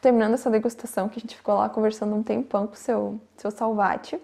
Terminando 0.01 0.33
essa 0.33 0.49
degustação, 0.49 1.07
que 1.07 1.19
a 1.19 1.21
gente 1.21 1.37
ficou 1.37 1.53
lá 1.53 1.69
conversando 1.69 2.15
um 2.15 2.23
tempão 2.23 2.65
com 2.65 2.73
o 2.73 2.75
seu, 2.75 3.21
seu 3.37 3.51
Salvati, 3.51 4.19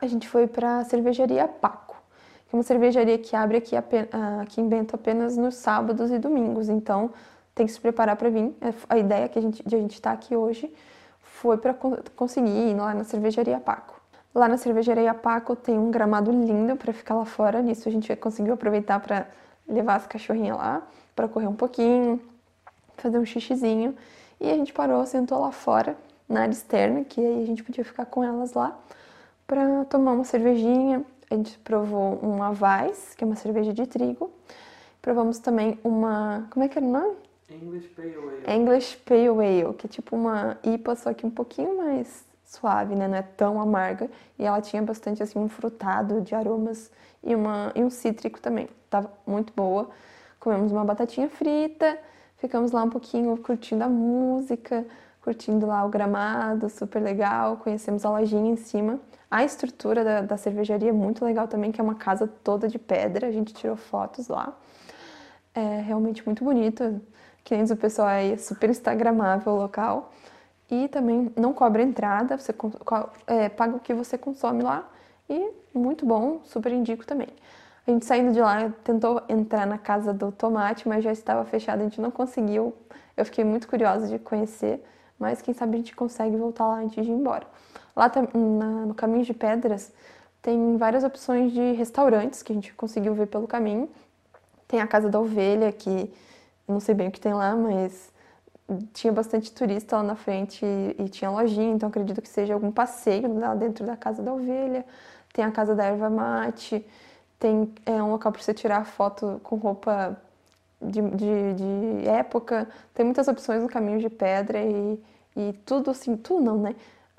a 0.00 0.06
gente 0.06 0.28
foi 0.28 0.46
para 0.46 0.78
a 0.78 0.84
cervejaria 0.84 1.48
Paco, 1.48 2.00
que 2.48 2.54
é 2.54 2.56
uma 2.56 2.62
cervejaria 2.62 3.18
que 3.18 3.34
abre 3.34 3.56
aqui, 3.56 3.74
aqui 3.74 4.60
em 4.60 4.68
Bento 4.68 4.94
apenas 4.94 5.36
nos 5.36 5.56
sábados 5.56 6.12
e 6.12 6.20
domingos, 6.20 6.68
então 6.68 7.10
tem 7.52 7.66
que 7.66 7.72
se 7.72 7.80
preparar 7.80 8.14
para 8.14 8.30
vir. 8.30 8.54
É, 8.60 8.72
a 8.88 8.96
ideia 8.96 9.28
que 9.28 9.40
a 9.40 9.42
gente, 9.42 9.60
de 9.66 9.74
a 9.74 9.78
gente 9.80 9.94
estar 9.94 10.10
tá 10.10 10.14
aqui 10.14 10.36
hoje 10.36 10.72
foi 11.40 11.56
para 11.56 11.74
conseguir 12.16 12.70
ir 12.70 12.74
lá 12.74 12.92
na 12.92 13.04
cervejaria 13.04 13.60
Paco. 13.60 14.00
Lá 14.34 14.48
na 14.48 14.56
cervejaria 14.56 15.14
Paco 15.14 15.54
tem 15.54 15.78
um 15.78 15.90
gramado 15.90 16.30
lindo 16.30 16.76
para 16.76 16.92
ficar 16.92 17.14
lá 17.14 17.24
fora. 17.24 17.62
Nisso 17.62 17.88
a 17.88 17.92
gente 17.92 18.14
conseguiu 18.16 18.54
aproveitar 18.54 18.98
para 19.00 19.26
levar 19.68 19.96
as 19.96 20.06
cachorrinhas 20.06 20.56
lá 20.56 20.82
para 21.14 21.28
correr 21.28 21.46
um 21.46 21.54
pouquinho, 21.54 22.20
fazer 22.96 23.18
um 23.18 23.24
xixizinho. 23.24 23.96
E 24.40 24.50
a 24.50 24.54
gente 24.54 24.72
parou, 24.72 25.04
sentou 25.06 25.40
lá 25.40 25.52
fora, 25.52 25.96
na 26.28 26.42
área 26.42 26.52
externa, 26.52 27.04
que 27.04 27.20
aí 27.20 27.42
a 27.42 27.46
gente 27.46 27.62
podia 27.62 27.84
ficar 27.84 28.06
com 28.06 28.22
elas 28.22 28.52
lá 28.52 28.76
para 29.46 29.84
tomar 29.84 30.12
uma 30.12 30.24
cervejinha. 30.24 31.04
A 31.30 31.34
gente 31.34 31.58
provou 31.60 32.18
um 32.22 32.42
Avais, 32.42 33.14
que 33.16 33.22
é 33.22 33.26
uma 33.26 33.36
cerveja 33.36 33.72
de 33.72 33.86
trigo. 33.86 34.30
Provamos 35.00 35.38
também 35.38 35.78
uma. 35.84 36.46
Como 36.50 36.64
é 36.64 36.68
que 36.68 36.78
era 36.78 36.86
o 36.86 36.90
nome? 36.90 37.27
English 37.50 37.88
Pale 37.88 38.14
Ale. 38.14 38.56
English 38.56 38.96
Pale 38.98 39.28
Ale, 39.28 39.74
que 39.74 39.86
é 39.86 39.88
tipo 39.88 40.16
uma 40.16 40.58
IPA, 40.62 40.94
só 40.96 41.14
que 41.14 41.26
um 41.26 41.30
pouquinho 41.30 41.76
mais 41.76 42.26
suave, 42.44 42.94
né? 42.94 43.08
Não 43.08 43.16
é 43.16 43.22
tão 43.22 43.60
amarga. 43.60 44.10
E 44.38 44.44
ela 44.44 44.60
tinha 44.60 44.82
bastante, 44.82 45.22
assim, 45.22 45.38
um 45.38 45.48
frutado 45.48 46.20
de 46.20 46.34
aromas 46.34 46.90
e, 47.22 47.34
uma, 47.34 47.72
e 47.74 47.82
um 47.82 47.90
cítrico 47.90 48.40
também. 48.40 48.68
Tava 48.90 49.10
muito 49.26 49.52
boa. 49.54 49.88
Comemos 50.38 50.70
uma 50.70 50.84
batatinha 50.84 51.28
frita, 51.28 51.98
Ficamos 52.38 52.70
lá 52.70 52.84
um 52.84 52.90
pouquinho 52.90 53.36
curtindo 53.38 53.82
a 53.82 53.88
música, 53.88 54.86
curtindo 55.20 55.66
lá 55.66 55.84
o 55.84 55.88
gramado, 55.88 56.70
super 56.70 57.02
legal. 57.02 57.56
Conhecemos 57.56 58.04
a 58.04 58.10
lojinha 58.10 58.52
em 58.52 58.56
cima. 58.56 59.00
A 59.28 59.44
estrutura 59.44 60.04
da, 60.04 60.20
da 60.22 60.36
cervejaria 60.36 60.90
é 60.90 60.92
muito 60.92 61.24
legal 61.24 61.48
também, 61.48 61.72
que 61.72 61.80
é 61.80 61.84
uma 61.84 61.96
casa 61.96 62.28
toda 62.28 62.68
de 62.68 62.78
pedra. 62.78 63.26
A 63.26 63.32
gente 63.32 63.52
tirou 63.52 63.76
fotos 63.76 64.28
lá. 64.28 64.56
É 65.52 65.80
realmente 65.80 66.24
muito 66.24 66.44
bonito. 66.44 67.00
Que 67.48 67.56
nem 67.56 67.64
o 67.64 67.76
pessoal 67.78 68.10
é 68.10 68.36
super 68.36 68.68
instagramável 68.68 69.54
o 69.54 69.56
local. 69.56 70.12
E 70.70 70.86
também 70.88 71.32
não 71.34 71.54
cobra 71.54 71.82
entrada, 71.82 72.36
você 72.36 72.54
é, 73.26 73.48
paga 73.48 73.74
o 73.74 73.80
que 73.80 73.94
você 73.94 74.18
consome 74.18 74.62
lá. 74.62 74.86
E 75.30 75.50
muito 75.72 76.04
bom, 76.04 76.42
super 76.44 76.70
indico 76.70 77.06
também. 77.06 77.28
A 77.86 77.90
gente 77.90 78.04
saindo 78.04 78.34
de 78.34 78.40
lá 78.42 78.70
tentou 78.84 79.22
entrar 79.30 79.66
na 79.66 79.78
casa 79.78 80.12
do 80.12 80.30
tomate, 80.30 80.86
mas 80.86 81.02
já 81.02 81.10
estava 81.10 81.42
fechado, 81.46 81.80
a 81.80 81.84
gente 81.84 82.02
não 82.02 82.10
conseguiu. 82.10 82.74
Eu 83.16 83.24
fiquei 83.24 83.44
muito 83.44 83.66
curiosa 83.66 84.08
de 84.08 84.18
conhecer, 84.18 84.84
mas 85.18 85.40
quem 85.40 85.54
sabe 85.54 85.72
a 85.72 85.78
gente 85.78 85.96
consegue 85.96 86.36
voltar 86.36 86.66
lá 86.66 86.80
antes 86.80 87.02
de 87.02 87.10
ir 87.10 87.14
embora. 87.14 87.46
Lá 87.96 88.12
no 88.86 88.94
Caminho 88.94 89.24
de 89.24 89.32
Pedras 89.32 89.90
tem 90.42 90.76
várias 90.76 91.02
opções 91.02 91.50
de 91.50 91.72
restaurantes 91.72 92.42
que 92.42 92.52
a 92.52 92.54
gente 92.54 92.74
conseguiu 92.74 93.14
ver 93.14 93.28
pelo 93.28 93.48
caminho. 93.48 93.88
Tem 94.66 94.82
a 94.82 94.86
Casa 94.86 95.08
da 95.08 95.18
Ovelha, 95.18 95.72
que 95.72 96.12
não 96.68 96.80
sei 96.80 96.94
bem 96.94 97.08
o 97.08 97.10
que 97.10 97.20
tem 97.20 97.32
lá, 97.34 97.56
mas 97.56 98.12
tinha 98.92 99.12
bastante 99.12 99.50
turista 99.52 99.96
lá 99.96 100.02
na 100.02 100.14
frente 100.14 100.64
e, 100.64 100.96
e 101.04 101.08
tinha 101.08 101.30
lojinha, 101.30 101.72
então 101.74 101.88
acredito 101.88 102.20
que 102.20 102.28
seja 102.28 102.54
algum 102.54 102.70
passeio 102.70 103.38
lá 103.38 103.54
dentro 103.54 103.84
da 103.86 103.96
Casa 103.96 104.22
da 104.22 104.32
Ovelha. 104.32 104.84
Tem 105.32 105.44
a 105.44 105.50
Casa 105.50 105.74
da 105.74 105.84
Erva 105.84 106.10
Mate 106.10 106.84
tem 107.38 107.72
é, 107.86 108.02
um 108.02 108.10
local 108.10 108.32
para 108.32 108.42
você 108.42 108.52
tirar 108.52 108.84
foto 108.84 109.40
com 109.44 109.56
roupa 109.56 110.20
de, 110.82 111.00
de, 111.10 111.54
de, 111.54 112.08
época. 112.08 112.68
Tem 112.94 113.04
muitas 113.04 113.28
opções 113.28 113.62
no 113.62 113.68
caminho 113.68 114.00
de 114.00 114.10
pedra 114.10 114.60
e, 114.60 115.00
e 115.36 115.52
tudo 115.64 115.90
assim, 115.90 116.16
tudo 116.16 116.42
não, 116.42 116.58
né? 116.60 116.74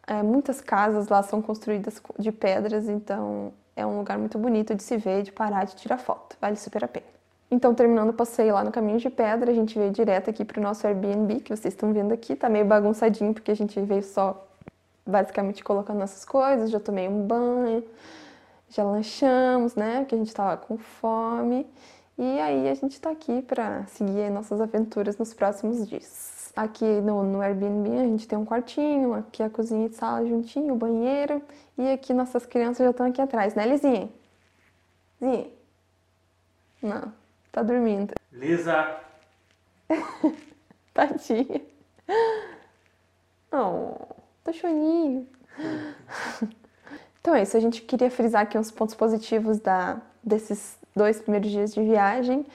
É, 0.06 0.24
muitas 0.24 0.60
casas 0.60 1.08
lá 1.08 1.22
são 1.24 1.42
construídas 1.42 2.02
de 2.18 2.32
pedras, 2.32 2.90
então 2.90 3.54
é 3.76 3.86
um 3.86 3.98
lugar 4.00 4.18
muito 4.18 4.38
bonito 4.38 4.76
de 4.76 4.84
se 4.84 4.98
ver, 4.98 5.24
de 5.24 5.32
parar, 5.32 5.66
de 5.66 5.76
tirar 5.76 5.98
foto. 5.98 6.36
Vale 6.42 6.56
super 6.56 6.84
a 6.84 6.88
pena. 6.88 7.09
Então, 7.52 7.74
terminando 7.74 8.10
o 8.10 8.14
passeio 8.14 8.54
lá 8.54 8.64
no 8.64 8.72
Caminho 8.72 9.00
de 9.00 9.10
Pedra, 9.10 9.50
a 9.52 9.54
gente 9.54 9.78
veio 9.78 9.92
direto 9.92 10.30
aqui 10.30 10.46
para 10.46 10.60
o 10.60 10.64
nosso 10.64 10.86
Airbnb, 10.86 11.40
que 11.40 11.56
vocês 11.56 11.74
estão 11.74 11.92
vendo 11.92 12.14
aqui. 12.14 12.36
Tá 12.36 12.48
meio 12.48 12.66
bagunçadinho, 12.66 13.34
porque 13.34 13.52
a 13.52 13.56
gente 13.56 13.80
veio 13.82 14.04
só 14.04 14.48
basicamente 15.06 15.64
colocando 15.64 15.98
nossas 15.98 16.24
coisas, 16.24 16.70
já 16.70 16.80
tomei 16.80 17.08
um 17.08 17.26
banho, 17.26 17.84
já 18.70 18.84
lanchamos, 18.84 19.76
né? 19.76 20.02
Porque 20.02 20.16
a 20.16 20.18
gente 20.18 20.28
estava 20.28 20.58
com 20.58 20.78
fome. 20.78 21.66
E 22.18 22.40
aí 22.40 22.70
a 22.70 22.76
gente 22.76 22.92
está 22.92 23.10
aqui 23.10 23.42
para 23.42 23.86
seguir 23.88 24.30
nossas 24.30 24.62
aventuras 24.62 25.18
nos 25.18 25.34
próximos 25.34 25.88
dias. 25.88 26.52
Aqui 26.56 26.86
no, 27.02 27.24
no, 27.24 27.42
Airbnb 27.42 27.98
a 27.98 28.04
gente 28.04 28.28
tem 28.28 28.38
um 28.38 28.46
quartinho, 28.46 29.14
aqui 29.14 29.42
a 29.42 29.50
cozinha 29.50 29.88
e 29.88 29.94
sala 29.94 30.26
juntinho, 30.26 30.74
o 30.74 30.78
banheiro. 30.78 31.42
E 31.78 31.92
aqui 31.92 32.14
nossas 32.14 32.46
crianças 32.46 32.84
já 32.84 32.92
estão 32.92 33.08
aqui 33.08 33.22
atrás, 33.22 33.56
né, 33.56 33.66
Lizinha? 33.66 34.10
Lizinha? 35.22 35.48
Não, 36.82 37.14
tá 37.52 37.64
dormindo. 37.64 38.14
Lisa! 38.32 38.98
Tadinha. 40.94 41.62
Oh, 43.52 43.96
tá 44.44 44.54
choninho. 44.54 45.28
Então 47.22 47.36
é 47.36 47.44
isso, 47.44 47.58
a 47.58 47.60
gente 47.60 47.82
queria 47.82 48.10
frisar 48.10 48.44
aqui 48.44 48.58
uns 48.58 48.72
pontos 48.72 48.96
positivos 48.96 49.60
da, 49.60 50.02
desses 50.24 50.78
dois 50.96 51.20
primeiros 51.20 51.52
dias 51.52 51.74
de 51.74 51.82
viagem. 51.84 52.46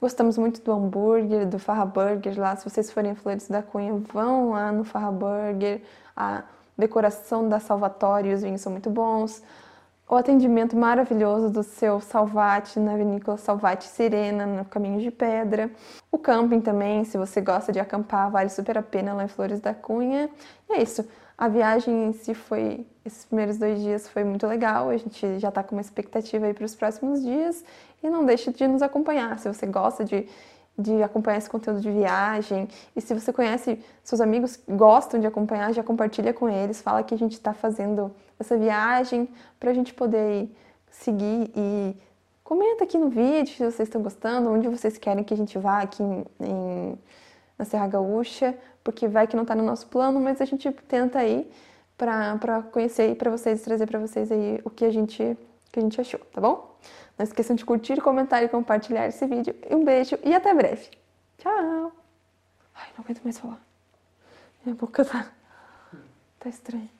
Gostamos 0.00 0.36
muito 0.36 0.60
do 0.60 0.72
hambúrguer, 0.72 1.46
do 1.46 1.58
Farra 1.58 1.86
Burger 1.86 2.38
lá. 2.38 2.56
Se 2.56 2.68
vocês 2.68 2.90
forem 2.90 3.12
em 3.12 3.14
Flores 3.14 3.48
da 3.48 3.62
Cunha, 3.62 3.94
vão 4.12 4.50
lá 4.50 4.70
no 4.70 4.84
Farra 4.84 5.10
Burger. 5.10 5.80
A 6.16 6.42
decoração 6.76 7.48
da 7.48 7.58
Salvatore 7.58 8.28
e 8.28 8.34
os 8.34 8.42
vinhos 8.42 8.60
são 8.60 8.70
muito 8.70 8.90
bons. 8.90 9.42
O 10.06 10.16
atendimento 10.16 10.76
maravilhoso 10.76 11.48
do 11.48 11.62
seu 11.62 11.98
Salvati 11.98 12.78
na 12.78 12.94
vinícola 12.94 13.38
Salvati 13.38 13.84
Sirena, 13.84 14.44
no 14.44 14.64
Caminho 14.64 15.00
de 15.00 15.10
Pedra. 15.10 15.70
O 16.12 16.18
camping 16.18 16.60
também, 16.60 17.04
se 17.04 17.16
você 17.16 17.40
gosta 17.40 17.72
de 17.72 17.80
acampar, 17.80 18.30
vale 18.30 18.50
super 18.50 18.76
a 18.76 18.82
pena 18.82 19.14
lá 19.14 19.24
em 19.24 19.28
Flores 19.28 19.60
da 19.60 19.72
Cunha. 19.72 20.28
E 20.68 20.74
é 20.74 20.82
isso. 20.82 21.06
A 21.36 21.48
viagem 21.48 22.08
em 22.08 22.12
si 22.12 22.34
foi, 22.34 22.86
esses 23.04 23.24
primeiros 23.24 23.56
dois 23.56 23.80
dias 23.80 24.08
foi 24.08 24.22
muito 24.22 24.46
legal, 24.46 24.88
a 24.88 24.96
gente 24.96 25.38
já 25.40 25.48
está 25.48 25.64
com 25.64 25.74
uma 25.74 25.80
expectativa 25.80 26.46
aí 26.46 26.54
para 26.54 26.64
os 26.64 26.76
próximos 26.76 27.22
dias 27.22 27.64
e 28.02 28.08
não 28.08 28.24
deixe 28.24 28.52
de 28.52 28.68
nos 28.68 28.82
acompanhar. 28.82 29.36
Se 29.38 29.52
você 29.52 29.66
gosta 29.66 30.04
de, 30.04 30.28
de 30.76 31.02
acompanhar 31.02 31.38
esse 31.38 31.48
conteúdo 31.48 31.80
de 31.80 31.90
viagem 31.90 32.68
e 32.96 33.00
se 33.00 33.14
você 33.14 33.32
conhece, 33.32 33.78
seus 34.02 34.20
amigos 34.20 34.58
gostam 34.68 35.20
de 35.20 35.26
acompanhar, 35.26 35.72
já 35.72 35.82
compartilha 35.82 36.32
com 36.32 36.48
eles, 36.48 36.82
fala 36.82 37.02
que 37.02 37.14
a 37.14 37.18
gente 37.18 37.32
está 37.32 37.54
fazendo 37.54 38.12
essa 38.38 38.56
viagem 38.56 39.28
para 39.60 39.70
a 39.70 39.74
gente 39.74 39.94
poder 39.94 40.50
seguir 40.90 41.50
e 41.54 41.96
comenta 42.42 42.84
aqui 42.84 42.98
no 42.98 43.08
vídeo 43.08 43.54
se 43.54 43.64
vocês 43.64 43.88
estão 43.88 44.02
gostando, 44.02 44.50
onde 44.50 44.68
vocês 44.68 44.98
querem 44.98 45.22
que 45.22 45.32
a 45.32 45.36
gente 45.36 45.56
vá 45.58 45.80
aqui 45.80 46.02
em, 46.02 46.24
em 46.40 46.98
na 47.56 47.64
Serra 47.64 47.86
Gaúcha, 47.86 48.56
porque 48.82 49.06
vai 49.06 49.26
que 49.26 49.36
não 49.36 49.42
está 49.42 49.54
no 49.54 49.62
nosso 49.62 49.86
plano, 49.86 50.20
mas 50.20 50.40
a 50.40 50.44
gente 50.44 50.70
tenta 50.88 51.20
aí 51.20 51.48
para 51.96 52.62
conhecer 52.72 53.10
e 53.10 53.14
para 53.14 53.30
vocês 53.30 53.62
trazer 53.62 53.86
para 53.86 54.00
vocês 54.00 54.30
aí 54.32 54.60
o 54.64 54.70
que 54.70 54.84
a 54.84 54.90
gente 54.90 55.36
que 55.70 55.78
a 55.80 55.82
gente 55.82 56.00
achou, 56.00 56.20
tá 56.32 56.40
bom? 56.40 56.73
Não 57.16 57.24
esqueçam 57.24 57.54
de 57.54 57.64
curtir, 57.64 58.00
comentar 58.00 58.42
e 58.42 58.48
compartilhar 58.48 59.06
esse 59.06 59.24
vídeo. 59.26 59.54
Um 59.70 59.84
beijo 59.84 60.18
e 60.24 60.34
até 60.34 60.52
breve. 60.52 60.90
Tchau. 61.38 61.92
Ai, 62.74 62.88
não 62.96 63.04
aguento 63.04 63.22
mais 63.22 63.38
falar. 63.38 63.60
Minha 64.64 64.74
boca 64.74 65.04
tá 65.04 65.30
tá 66.40 66.48
estranha. 66.48 66.90